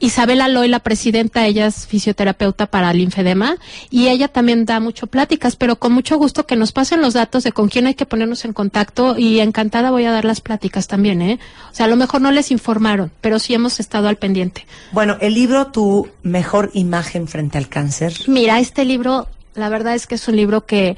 Isabela 0.00 0.48
Loy, 0.48 0.68
la 0.68 0.80
presidenta, 0.80 1.46
ella 1.46 1.66
es 1.66 1.86
fisioterapeuta 1.86 2.66
para 2.66 2.92
linfedema 2.92 3.56
y 3.90 4.08
ella 4.08 4.28
también 4.28 4.64
da 4.64 4.80
mucho 4.80 5.06
pláticas, 5.06 5.56
pero 5.56 5.76
con 5.76 5.92
mucho 5.92 6.16
gusto 6.18 6.46
que 6.46 6.56
nos 6.56 6.72
pasen 6.72 7.00
los 7.00 7.14
datos 7.14 7.44
de 7.44 7.52
con 7.52 7.68
quién 7.68 7.86
hay 7.86 7.94
que 7.94 8.06
ponernos 8.06 8.44
en 8.44 8.52
contacto 8.52 9.16
y 9.18 9.40
encantada 9.40 9.90
voy 9.90 10.04
a 10.04 10.12
dar 10.12 10.24
las 10.24 10.40
pláticas 10.40 10.86
también, 10.86 11.22
¿eh? 11.22 11.38
O 11.70 11.74
sea, 11.74 11.86
a 11.86 11.88
lo 11.88 11.96
mejor 11.96 12.20
no 12.20 12.30
les 12.30 12.50
informaron, 12.50 13.10
pero 13.20 13.38
sí 13.38 13.54
hemos 13.54 13.80
estado 13.80 14.08
al 14.08 14.16
pendiente. 14.16 14.66
Bueno, 14.92 15.16
el 15.20 15.34
libro 15.34 15.68
Tu 15.68 16.08
mejor 16.22 16.70
imagen 16.74 17.28
frente 17.28 17.58
al 17.58 17.68
cáncer. 17.68 18.14
Mira, 18.26 18.58
este 18.60 18.84
libro, 18.84 19.28
la 19.54 19.68
verdad 19.68 19.94
es 19.94 20.06
que 20.06 20.16
es 20.16 20.28
un 20.28 20.36
libro 20.36 20.66
que 20.66 20.96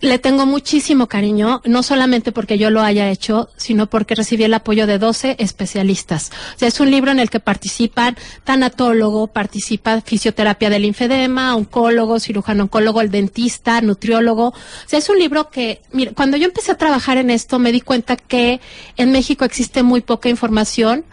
le 0.00 0.18
tengo 0.18 0.46
muchísimo 0.46 1.06
cariño, 1.06 1.60
no 1.64 1.82
solamente 1.82 2.32
porque 2.32 2.58
yo 2.58 2.70
lo 2.70 2.82
haya 2.82 3.10
hecho, 3.10 3.50
sino 3.56 3.88
porque 3.88 4.14
recibí 4.14 4.44
el 4.44 4.54
apoyo 4.54 4.86
de 4.86 4.98
12 4.98 5.36
especialistas. 5.38 6.30
O 6.56 6.58
sea, 6.58 6.68
es 6.68 6.80
un 6.80 6.90
libro 6.90 7.10
en 7.10 7.20
el 7.20 7.30
que 7.30 7.40
participan 7.40 8.16
tanatólogo, 8.44 9.26
participa 9.26 10.00
fisioterapia 10.00 10.70
del 10.70 10.82
linfedema, 10.82 11.54
oncólogo, 11.54 12.18
cirujano 12.18 12.64
oncólogo, 12.64 13.00
el 13.00 13.10
dentista, 13.10 13.80
nutriólogo. 13.82 14.48
O 14.48 14.54
sea, 14.86 14.98
es 14.98 15.08
un 15.08 15.18
libro 15.18 15.50
que, 15.50 15.82
mira, 15.92 16.12
cuando 16.12 16.36
yo 16.36 16.46
empecé 16.46 16.72
a 16.72 16.78
trabajar 16.78 17.18
en 17.18 17.30
esto, 17.30 17.58
me 17.58 17.72
di 17.72 17.80
cuenta 17.80 18.16
que 18.16 18.60
en 18.96 19.12
México 19.12 19.44
existe 19.44 19.82
muy 19.82 20.00
poca 20.00 20.28
información 20.28 21.04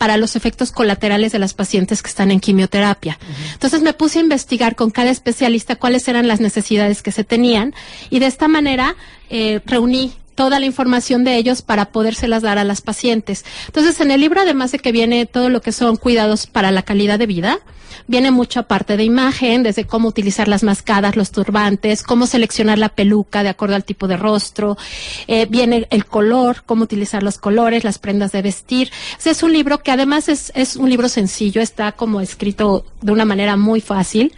para 0.00 0.16
los 0.16 0.34
efectos 0.34 0.72
colaterales 0.72 1.30
de 1.30 1.38
las 1.38 1.52
pacientes 1.52 2.00
que 2.00 2.08
están 2.08 2.30
en 2.30 2.40
quimioterapia. 2.40 3.18
Entonces 3.52 3.82
me 3.82 3.92
puse 3.92 4.18
a 4.18 4.22
investigar 4.22 4.74
con 4.74 4.90
cada 4.90 5.10
especialista 5.10 5.76
cuáles 5.76 6.08
eran 6.08 6.26
las 6.26 6.40
necesidades 6.40 7.02
que 7.02 7.12
se 7.12 7.22
tenían 7.22 7.74
y 8.08 8.18
de 8.18 8.24
esta 8.24 8.48
manera 8.48 8.96
eh, 9.28 9.60
reuní 9.66 10.14
toda 10.40 10.58
la 10.58 10.64
información 10.64 11.22
de 11.22 11.36
ellos 11.36 11.60
para 11.60 11.92
podérselas 11.92 12.40
dar 12.40 12.56
a 12.56 12.64
las 12.64 12.80
pacientes. 12.80 13.44
Entonces, 13.66 14.00
en 14.00 14.10
el 14.10 14.22
libro, 14.22 14.40
además 14.40 14.72
de 14.72 14.78
que 14.78 14.90
viene 14.90 15.26
todo 15.26 15.50
lo 15.50 15.60
que 15.60 15.70
son 15.70 15.96
cuidados 15.96 16.46
para 16.46 16.70
la 16.70 16.80
calidad 16.80 17.18
de 17.18 17.26
vida, 17.26 17.58
viene 18.06 18.30
mucha 18.30 18.62
parte 18.62 18.96
de 18.96 19.04
imagen, 19.04 19.62
desde 19.62 19.84
cómo 19.84 20.08
utilizar 20.08 20.48
las 20.48 20.62
mascadas, 20.62 21.14
los 21.14 21.30
turbantes, 21.30 22.02
cómo 22.02 22.26
seleccionar 22.26 22.78
la 22.78 22.88
peluca 22.88 23.42
de 23.42 23.50
acuerdo 23.50 23.74
al 23.74 23.84
tipo 23.84 24.08
de 24.08 24.16
rostro, 24.16 24.78
eh, 25.26 25.44
viene 25.44 25.86
el 25.90 26.06
color, 26.06 26.62
cómo 26.64 26.84
utilizar 26.84 27.22
los 27.22 27.36
colores, 27.36 27.84
las 27.84 27.98
prendas 27.98 28.32
de 28.32 28.40
vestir. 28.40 28.90
Es 29.22 29.42
un 29.42 29.52
libro 29.52 29.82
que 29.82 29.90
además 29.90 30.30
es, 30.30 30.52
es 30.54 30.76
un 30.76 30.88
libro 30.88 31.10
sencillo, 31.10 31.60
está 31.60 31.92
como 31.92 32.22
escrito 32.22 32.86
de 33.02 33.12
una 33.12 33.26
manera 33.26 33.58
muy 33.58 33.82
fácil 33.82 34.32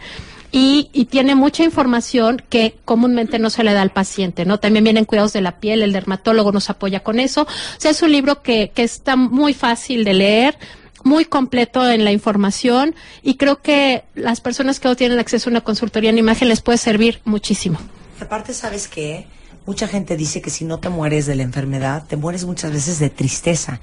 y, 0.55 0.89
y, 0.93 1.05
tiene 1.05 1.33
mucha 1.33 1.63
información 1.63 2.41
que 2.47 2.75
comúnmente 2.85 3.39
no 3.39 3.49
se 3.49 3.63
le 3.63 3.73
da 3.73 3.81
al 3.81 3.89
paciente, 3.89 4.45
¿no? 4.45 4.59
También 4.59 4.83
vienen 4.83 5.03
cuidados 5.03 5.33
de 5.33 5.41
la 5.41 5.59
piel, 5.59 5.81
el 5.81 5.91
dermatólogo 5.93 6.51
nos 6.51 6.69
apoya 6.69 6.99
con 6.99 7.19
eso. 7.19 7.41
O 7.41 7.79
sea, 7.79 7.89
es 7.89 8.03
un 8.03 8.11
libro 8.11 8.43
que, 8.43 8.71
que 8.73 8.83
está 8.83 9.15
muy 9.15 9.55
fácil 9.55 10.03
de 10.03 10.13
leer, 10.13 10.59
muy 11.03 11.25
completo 11.25 11.89
en 11.89 12.05
la 12.05 12.11
información 12.11 12.93
y 13.23 13.35
creo 13.35 13.63
que 13.63 14.03
las 14.13 14.41
personas 14.41 14.79
que 14.79 14.87
no 14.87 14.95
tienen 14.95 15.17
acceso 15.17 15.49
a 15.49 15.51
una 15.51 15.61
consultoría 15.61 16.11
en 16.11 16.19
imagen 16.19 16.49
les 16.49 16.61
puede 16.61 16.77
servir 16.77 17.19
muchísimo. 17.25 17.79
Aparte, 18.19 18.53
¿sabes 18.53 18.87
qué? 18.87 19.25
Mucha 19.65 19.87
gente 19.87 20.17
dice 20.17 20.41
que 20.41 20.49
si 20.49 20.65
no 20.65 20.79
te 20.79 20.89
mueres 20.89 21.25
de 21.25 21.35
la 21.35 21.43
enfermedad, 21.43 22.03
te 22.05 22.17
mueres 22.17 22.43
muchas 22.43 22.73
veces 22.73 22.99
de 22.99 23.09
tristeza. 23.09 23.79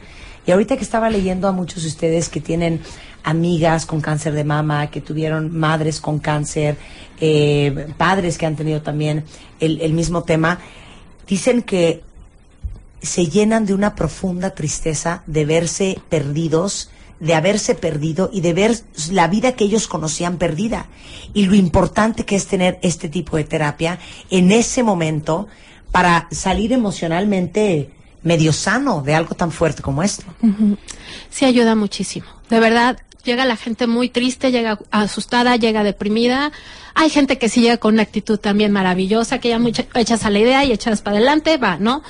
Y 0.46 0.50
ahorita 0.50 0.76
que 0.76 0.84
estaba 0.84 1.08
leyendo 1.08 1.48
a 1.48 1.52
muchos 1.52 1.84
de 1.84 1.88
ustedes 1.88 2.28
que 2.28 2.40
tienen 2.40 2.82
amigas 3.22 3.86
con 3.86 4.02
cáncer 4.02 4.34
de 4.34 4.44
mama, 4.44 4.90
que 4.90 5.00
tuvieron 5.00 5.56
madres 5.56 6.00
con 6.00 6.18
cáncer, 6.18 6.76
eh, 7.18 7.94
padres 7.96 8.36
que 8.36 8.44
han 8.44 8.56
tenido 8.56 8.82
también 8.82 9.24
el, 9.58 9.80
el 9.80 9.94
mismo 9.94 10.22
tema, 10.22 10.58
dicen 11.26 11.62
que 11.62 12.02
se 13.00 13.26
llenan 13.26 13.64
de 13.64 13.72
una 13.72 13.94
profunda 13.94 14.50
tristeza 14.50 15.22
de 15.26 15.46
verse 15.46 15.98
perdidos, 16.10 16.90
de 17.20 17.34
haberse 17.34 17.74
perdido 17.74 18.28
y 18.32 18.42
de 18.42 18.52
ver 18.52 18.78
la 19.12 19.28
vida 19.28 19.52
que 19.52 19.64
ellos 19.64 19.86
conocían 19.86 20.36
perdida. 20.36 20.88
Y 21.32 21.46
lo 21.46 21.54
importante 21.54 22.26
que 22.26 22.36
es 22.36 22.46
tener 22.46 22.78
este 22.82 23.08
tipo 23.08 23.38
de 23.38 23.44
terapia 23.44 23.98
en 24.30 24.52
ese 24.52 24.82
momento 24.82 25.48
para 25.92 26.28
salir 26.30 26.72
emocionalmente 26.72 27.90
medio 28.22 28.52
sano 28.52 29.02
de 29.02 29.14
algo 29.14 29.34
tan 29.34 29.50
fuerte 29.50 29.82
como 29.82 30.02
esto. 30.02 30.24
Sí 31.30 31.44
ayuda 31.44 31.74
muchísimo. 31.74 32.26
De 32.48 32.60
verdad, 32.60 32.98
llega 33.24 33.44
la 33.44 33.56
gente 33.56 33.86
muy 33.86 34.08
triste, 34.08 34.50
llega 34.50 34.78
asustada, 34.90 35.56
llega 35.56 35.84
deprimida. 35.84 36.52
Hay 36.94 37.10
gente 37.10 37.38
que 37.38 37.48
sí 37.48 37.62
llega 37.62 37.78
con 37.78 37.94
una 37.94 38.02
actitud 38.02 38.38
también 38.38 38.72
maravillosa, 38.72 39.38
que 39.38 39.48
ya 39.48 39.58
mucha, 39.58 39.86
echas 39.94 40.24
a 40.24 40.30
la 40.30 40.38
idea 40.38 40.64
y 40.64 40.72
echas 40.72 41.02
para 41.02 41.16
adelante, 41.16 41.56
va, 41.56 41.76
¿no? 41.76 42.02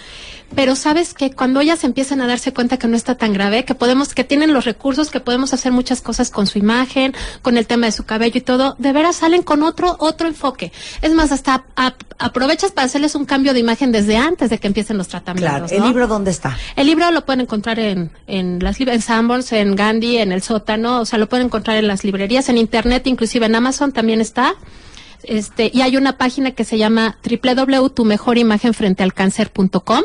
Pero 0.55 0.77
sabes 0.77 1.15
que 1.15 1.31
cuando 1.31 1.61
ellas 1.61 1.85
empiezan 1.85 2.21
a 2.21 2.27
darse 2.27 2.53
cuenta 2.53 2.77
que 2.77 2.89
no 2.89 2.97
está 2.97 3.15
tan 3.17 3.33
grave, 3.33 3.65
que 3.65 3.75
podemos, 3.75 4.15
que 4.15 4.25
tienen 4.25 4.53
los 4.53 4.65
recursos, 4.65 5.11
que 5.11 5.21
podemos 5.21 5.55
hacer 5.55 5.73
muchas 5.73 6.01
cosas 6.01 6.31
con 6.31 6.47
su 6.47 6.59
imagen, 6.59 7.15
con 7.43 7.57
el 7.57 7.67
tema 7.67 7.87
de 7.87 7.93
su 7.93 8.05
cabello 8.05 8.39
y 8.39 8.41
todo, 8.41 8.75
de 8.79 8.93
veras 8.93 9.17
salen 9.17 9.43
con 9.43 9.63
otro, 9.63 9.97
otro 9.99 10.27
enfoque. 10.27 10.73
Es 11.03 11.15
más, 11.15 11.33
hasta 11.33 11.65
a, 11.77 11.95
aprovechas 12.19 12.73
para 12.73 12.87
hacerles 12.87 13.15
un 13.15 13.25
cambio 13.25 13.53
de 13.53 13.61
imagen 13.61 13.93
desde 13.93 14.17
antes 14.17 14.51
de 14.51 14.59
que 14.59 14.67
empiecen 14.67 14.99
los 14.99 15.09
tratamientos. 15.09 15.51
Claro, 15.51 15.67
¿el 15.71 15.81
¿no? 15.81 15.87
libro 15.87 16.07
dónde 16.07 16.31
está? 16.31 16.57
El 16.77 16.87
libro 16.87 17.11
lo 17.11 17.25
pueden 17.25 17.43
encontrar 17.43 17.79
en, 17.79 18.11
en 18.27 18.59
las 18.61 18.81
en 18.81 19.03
Sanborns, 19.03 19.53
en 19.53 19.77
Gandhi, 19.77 20.19
en 20.19 20.33
el 20.33 20.43
sótano, 20.43 21.01
o 21.01 21.05
sea, 21.05 21.19
lo 21.19 21.29
pueden 21.29 21.47
encontrar 21.47 21.77
en 21.77 21.87
las 21.87 22.05
librerías, 22.05 22.49
en 22.49 22.59
internet, 22.59 23.07
inclusive 23.07 23.47
en 23.47 23.55
Amazon 23.55 23.93
también 23.93 24.21
está. 24.21 24.55
Este, 25.23 25.71
y 25.73 25.83
hay 25.83 25.97
una 25.97 26.19
página 26.19 26.51
que 26.53 26.65
se 26.65 26.79
llama 26.79 27.19
www.tumejorimagenfrentealcáncer.com. 27.25 30.03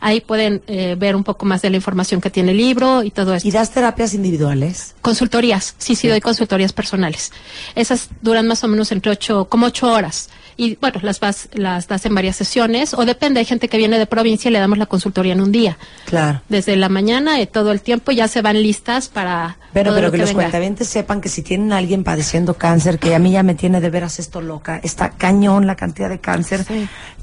Ahí 0.00 0.20
pueden 0.20 0.62
eh, 0.66 0.96
ver 0.98 1.14
un 1.16 1.24
poco 1.24 1.46
más 1.46 1.62
de 1.62 1.70
la 1.70 1.76
información 1.76 2.20
que 2.20 2.28
tiene 2.30 2.50
el 2.52 2.58
libro 2.58 3.02
y 3.02 3.10
todo 3.10 3.34
eso. 3.34 3.46
¿Y 3.46 3.50
das 3.50 3.72
terapias 3.72 4.14
individuales? 4.14 4.94
Consultorías, 5.02 5.74
sí, 5.78 5.96
sí, 5.96 6.08
doy 6.08 6.20
consultorías 6.20 6.72
personales. 6.72 7.32
Esas 7.74 8.08
duran 8.22 8.46
más 8.46 8.64
o 8.64 8.68
menos 8.68 8.92
entre 8.92 9.12
ocho, 9.12 9.46
como 9.46 9.66
ocho 9.66 9.92
horas. 9.92 10.30
Y 10.56 10.76
bueno, 10.76 11.00
las 11.02 11.20
vas, 11.20 11.48
las 11.52 11.88
das 11.88 12.06
en 12.06 12.14
varias 12.14 12.36
sesiones, 12.36 12.94
o 12.94 13.04
depende, 13.04 13.40
hay 13.40 13.46
gente 13.46 13.68
que 13.68 13.76
viene 13.76 13.98
de 13.98 14.06
provincia 14.06 14.48
y 14.48 14.52
le 14.52 14.58
damos 14.58 14.78
la 14.78 14.86
consultoría 14.86 15.32
en 15.32 15.40
un 15.40 15.52
día. 15.52 15.78
Claro. 16.06 16.42
Desde 16.48 16.76
la 16.76 16.88
mañana 16.88 17.40
y 17.40 17.46
todo 17.46 17.72
el 17.72 17.80
tiempo 17.80 18.12
ya 18.12 18.28
se 18.28 18.42
van 18.42 18.62
listas 18.62 19.08
para. 19.08 19.58
Pero, 19.72 19.90
todo 19.90 19.96
pero 19.96 20.06
lo 20.08 20.12
que, 20.12 20.18
los 20.18 20.28
venga. 20.28 20.42
cuentavientes 20.42 20.88
sepan 20.88 21.20
que 21.20 21.28
si 21.28 21.42
tienen 21.42 21.72
a 21.72 21.78
alguien 21.78 22.04
padeciendo 22.04 22.54
cáncer, 22.54 22.98
que 22.98 23.14
a 23.14 23.18
mí 23.18 23.32
ya 23.32 23.42
me 23.42 23.54
tiene 23.54 23.80
de 23.80 23.90
veras 23.90 24.18
esto 24.18 24.40
loca, 24.40 24.80
está 24.82 25.10
cañón 25.10 25.66
la 25.66 25.74
cantidad 25.74 26.08
de 26.08 26.20
cáncer 26.20 26.64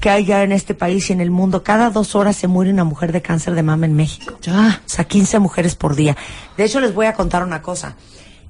que 0.00 0.10
hay 0.10 0.24
ya 0.24 0.42
en 0.42 0.52
este 0.52 0.74
país 0.74 1.08
y 1.10 1.12
en 1.12 1.20
el 1.20 1.30
mundo. 1.30 1.62
Cada 1.62 1.90
dos 1.90 2.14
horas 2.14 2.36
se 2.36 2.48
muere 2.48 2.70
una 2.70 2.84
mujer 2.84 3.12
de 3.12 3.22
cáncer 3.22 3.54
de 3.54 3.62
mama 3.62 3.86
en 3.86 3.94
México. 3.94 4.36
Ya. 4.42 4.82
O 4.84 4.88
sea, 4.88 5.04
15 5.04 5.38
mujeres 5.38 5.74
por 5.74 5.96
día. 5.96 6.16
De 6.56 6.64
hecho, 6.64 6.80
les 6.80 6.94
voy 6.94 7.06
a 7.06 7.14
contar 7.14 7.42
una 7.42 7.62
cosa. 7.62 7.96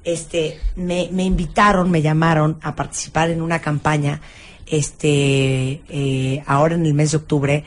Este, 0.03 0.59
me, 0.75 1.09
me 1.11 1.23
invitaron, 1.23 1.89
me 1.89 2.01
llamaron 2.01 2.57
a 2.61 2.75
participar 2.75 3.29
en 3.29 3.41
una 3.41 3.59
campaña, 3.59 4.19
este, 4.73 5.81
eh, 5.89 6.43
ahora 6.45 6.75
en 6.75 6.85
el 6.85 6.93
mes 6.93 7.11
de 7.11 7.17
octubre, 7.17 7.63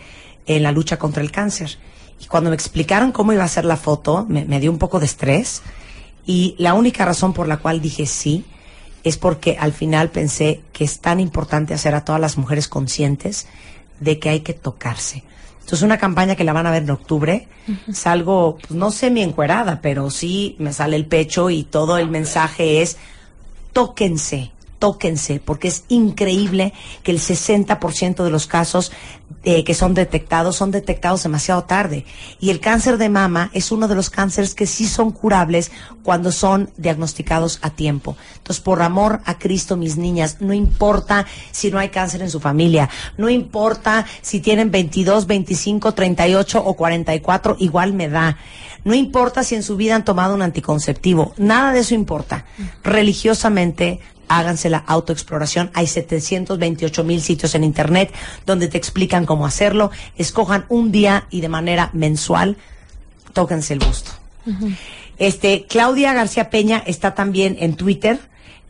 en 0.47 0.63
la 0.63 0.73
lucha 0.73 0.99
contra 0.99 1.23
el 1.23 1.31
cáncer. 1.31 1.79
Y 2.21 2.27
cuando 2.27 2.51
me 2.51 2.57
explicaron 2.57 3.13
cómo 3.13 3.33
iba 3.33 3.45
a 3.45 3.49
ser 3.49 3.65
la 3.65 3.77
foto, 3.77 4.27
me, 4.29 4.45
me 4.45 4.61
dio 4.61 4.71
un 4.71 4.79
poco 4.79 4.99
de 5.01 5.07
estrés. 5.07 5.63
Y 6.25 6.55
la 6.59 6.75
única 6.75 7.05
razón 7.05 7.33
por 7.33 7.49
la 7.49 7.59
cual 7.59 7.81
dije 7.81 8.07
sí 8.07 8.45
es 9.05 9.17
porque 9.17 9.57
al 9.61 9.73
final 9.73 10.11
pensé 10.11 10.63
que 10.73 10.85
es 10.85 11.01
tan 11.01 11.21
importante 11.21 11.75
hacer 11.75 11.95
a 11.95 12.05
todas 12.05 12.21
las 12.21 12.37
mujeres 12.37 12.67
conscientes 12.67 13.47
de 14.01 14.19
que 14.19 14.31
hay 14.31 14.41
que 14.41 14.53
tocarse. 14.53 15.23
Entonces, 15.61 15.83
una 15.83 15.99
campaña 15.99 16.37
que 16.37 16.45
la 16.45 16.53
van 16.53 16.67
a 16.67 16.71
ver 16.71 16.85
en 16.85 16.91
octubre, 16.91 17.49
salgo, 17.93 18.59
pues 18.59 18.71
no 18.71 18.93
semi 18.93 19.23
encuerada, 19.23 19.81
pero 19.81 20.11
sí 20.11 20.55
me 20.61 20.73
sale 20.73 20.95
el 20.95 21.07
pecho 21.07 21.51
y 21.51 21.65
todo 21.65 21.99
el 21.99 22.09
mensaje 22.09 22.83
es 22.83 22.99
tóquense, 23.73 24.53
tóquense, 24.79 25.41
porque 25.41 25.69
es 25.69 25.85
increíble 25.89 26.73
que 27.03 27.13
el 27.13 27.19
60% 27.19 28.25
de 28.25 28.31
los 28.31 28.47
casos 28.47 28.93
eh, 29.49 29.63
que 29.63 29.75
son 29.75 29.95
detectados 29.95 30.57
son 30.57 30.73
detectados 30.73 31.23
demasiado 31.23 31.63
tarde. 31.65 32.05
Y 32.41 32.51
el 32.51 32.59
cáncer 32.59 32.99
de 32.99 33.09
mama 33.09 33.51
es 33.53 33.71
uno 33.71 33.87
de 33.87 33.95
los 33.95 34.11
cánceres 34.11 34.57
que 34.57 34.67
sí 34.67 34.89
son 34.89 35.13
curables 35.13 35.71
cuando 36.03 36.33
son 36.33 36.71
diagnosticados 36.77 37.61
a 37.63 37.71
tiempo. 37.71 38.17
Entonces, 38.39 38.61
por 38.61 38.83
amor 38.83 39.21
a 39.25 39.39
Cristo, 39.39 39.77
mis 39.77 39.97
niñas, 39.97 40.39
no 40.41 40.53
importa 40.53 41.27
si 41.53 41.71
no 41.71 41.79
hay 41.79 41.91
cáncer 41.91 42.23
en 42.23 42.31
su 42.31 42.41
familia, 42.41 42.91
no 43.19 43.29
importa 43.29 44.05
si 44.21 44.41
tienen 44.41 44.73
22, 44.73 45.29
25, 45.29 45.95
38 45.95 46.63
o 46.65 46.75
44, 46.75 47.57
igual 47.61 47.93
me 47.93 48.09
da. 48.09 48.39
No 48.83 48.95
importa 48.95 49.45
si 49.45 49.55
en 49.55 49.63
su 49.63 49.77
vida 49.77 49.95
han 49.95 50.05
tomado 50.05 50.35
un 50.35 50.43
anticonceptivo, 50.43 51.35
nada 51.37 51.73
de 51.73 51.81
eso 51.81 51.95
importa. 51.95 52.47
Religiosamente, 52.83 54.01
háganse 54.29 54.71
la 54.71 54.79
autoexploración. 54.79 55.71
Hay 55.75 55.87
728 55.87 57.05
mil 57.05 57.21
sitios 57.21 57.55
en 57.55 57.65
internet 57.65 58.13
donde 58.45 58.69
te 58.69 58.79
explican 58.79 59.27
cómo 59.27 59.47
hacerlo. 59.47 59.91
Escojan 60.17 60.65
un 60.69 60.93
día 60.93 61.27
y 61.31 61.41
de 61.41 61.49
manera 61.49 61.91
mensual, 61.93 62.57
tóquense 63.33 63.73
el 63.75 63.81
busto. 63.81 64.11
Este, 65.19 65.67
Claudia 65.69 66.13
García 66.15 66.51
Peña 66.51 66.83
está 66.87 67.15
también 67.15 67.57
en 67.61 67.77
Twitter. 67.77 68.19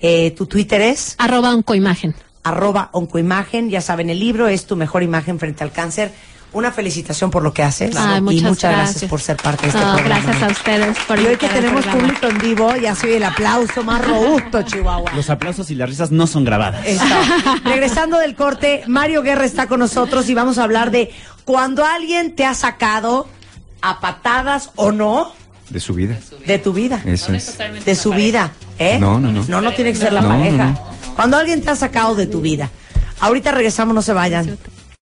Eh, 0.01 0.33
tu 0.33 0.47
Twitter 0.47 0.81
es 0.81 1.14
Arroba 1.19 1.55
oncoimagen. 1.55 2.14
arroba 2.42 2.90
oncoimagen. 2.92 3.71
Ya 3.71 3.81
saben, 3.81 4.11
el 4.11 4.21
libro 4.21 4.49
es 4.49 4.66
tu 4.66 4.77
mejor 4.77 5.03
imagen 5.03 5.38
frente 5.38 5.64
al 5.64 5.73
cáncer. 5.73 6.12
Una 6.52 6.72
felicitación 6.72 7.30
por 7.30 7.42
lo 7.42 7.52
que 7.52 7.62
haces 7.62 7.94
Ay, 7.96 8.18
y 8.18 8.20
muchas 8.22 8.42
gracias. 8.44 8.70
gracias. 8.70 9.11
por 9.11 9.20
ser 9.20 9.37
parte 9.37 9.62
de 9.62 9.68
este 9.68 9.80
No, 9.80 9.94
programa. 9.94 10.22
gracias 10.24 10.42
a 10.42 10.52
ustedes 10.52 10.98
por 11.06 11.20
Y 11.20 11.26
hoy 11.26 11.37
que 11.37 11.48
tenemos 11.48 11.85
público 11.87 12.26
en 12.28 12.38
vivo, 12.38 12.74
ya 12.76 12.94
soy 12.94 13.12
el 13.14 13.24
aplauso 13.24 13.82
más 13.82 14.02
robusto, 14.06 14.62
Chihuahua. 14.62 15.12
Los 15.14 15.28
aplausos 15.28 15.70
y 15.70 15.74
las 15.74 15.88
risas 15.88 16.11
no 16.11 16.26
son 16.26 16.44
grabadas. 16.44 16.87
Está. 16.87 17.20
Regresando 17.64 18.18
del 18.18 18.35
corte, 18.35 18.85
Mario 18.87 19.22
Guerra 19.22 19.44
está 19.44 19.66
con 19.66 19.80
nosotros 19.80 20.28
y 20.30 20.35
vamos 20.35 20.56
a 20.59 20.64
hablar 20.64 20.90
de 20.90 21.11
cuando 21.44 21.85
alguien 21.85 22.35
te 22.35 22.44
ha 22.46 22.54
sacado 22.54 23.28
a 23.82 24.00
patadas 24.00 24.70
o 24.76 24.92
no 24.92 25.32
De 25.68 25.78
su 25.80 25.92
vida. 25.94 26.16
de 26.46 26.59
tu 26.59 26.72
vida, 26.72 27.02
Eso 27.04 27.35
es. 27.35 27.59
de 27.85 27.94
su 27.94 28.12
vida, 28.12 28.52
¿eh? 28.78 28.98
No, 28.98 29.20
no, 29.20 29.30
no. 29.30 29.44
No, 29.46 29.61
no 29.61 29.72
tiene 29.72 29.92
que 29.92 29.98
ser 29.98 30.12
la 30.14 30.22
no, 30.22 30.28
pareja. 30.28 30.64
no. 30.64 30.80
Cuando 31.16 31.37
alguien 31.37 31.61
te 31.61 31.70
ha 31.70 31.76
sacado 31.76 32.14
de 32.14 32.26
tu 32.26 32.40
vida. 32.40 32.70
Ahorita 33.20 33.50
regresamos, 33.50 33.94
no 33.94 34.00
se 34.02 34.12
vayan. 34.14 34.56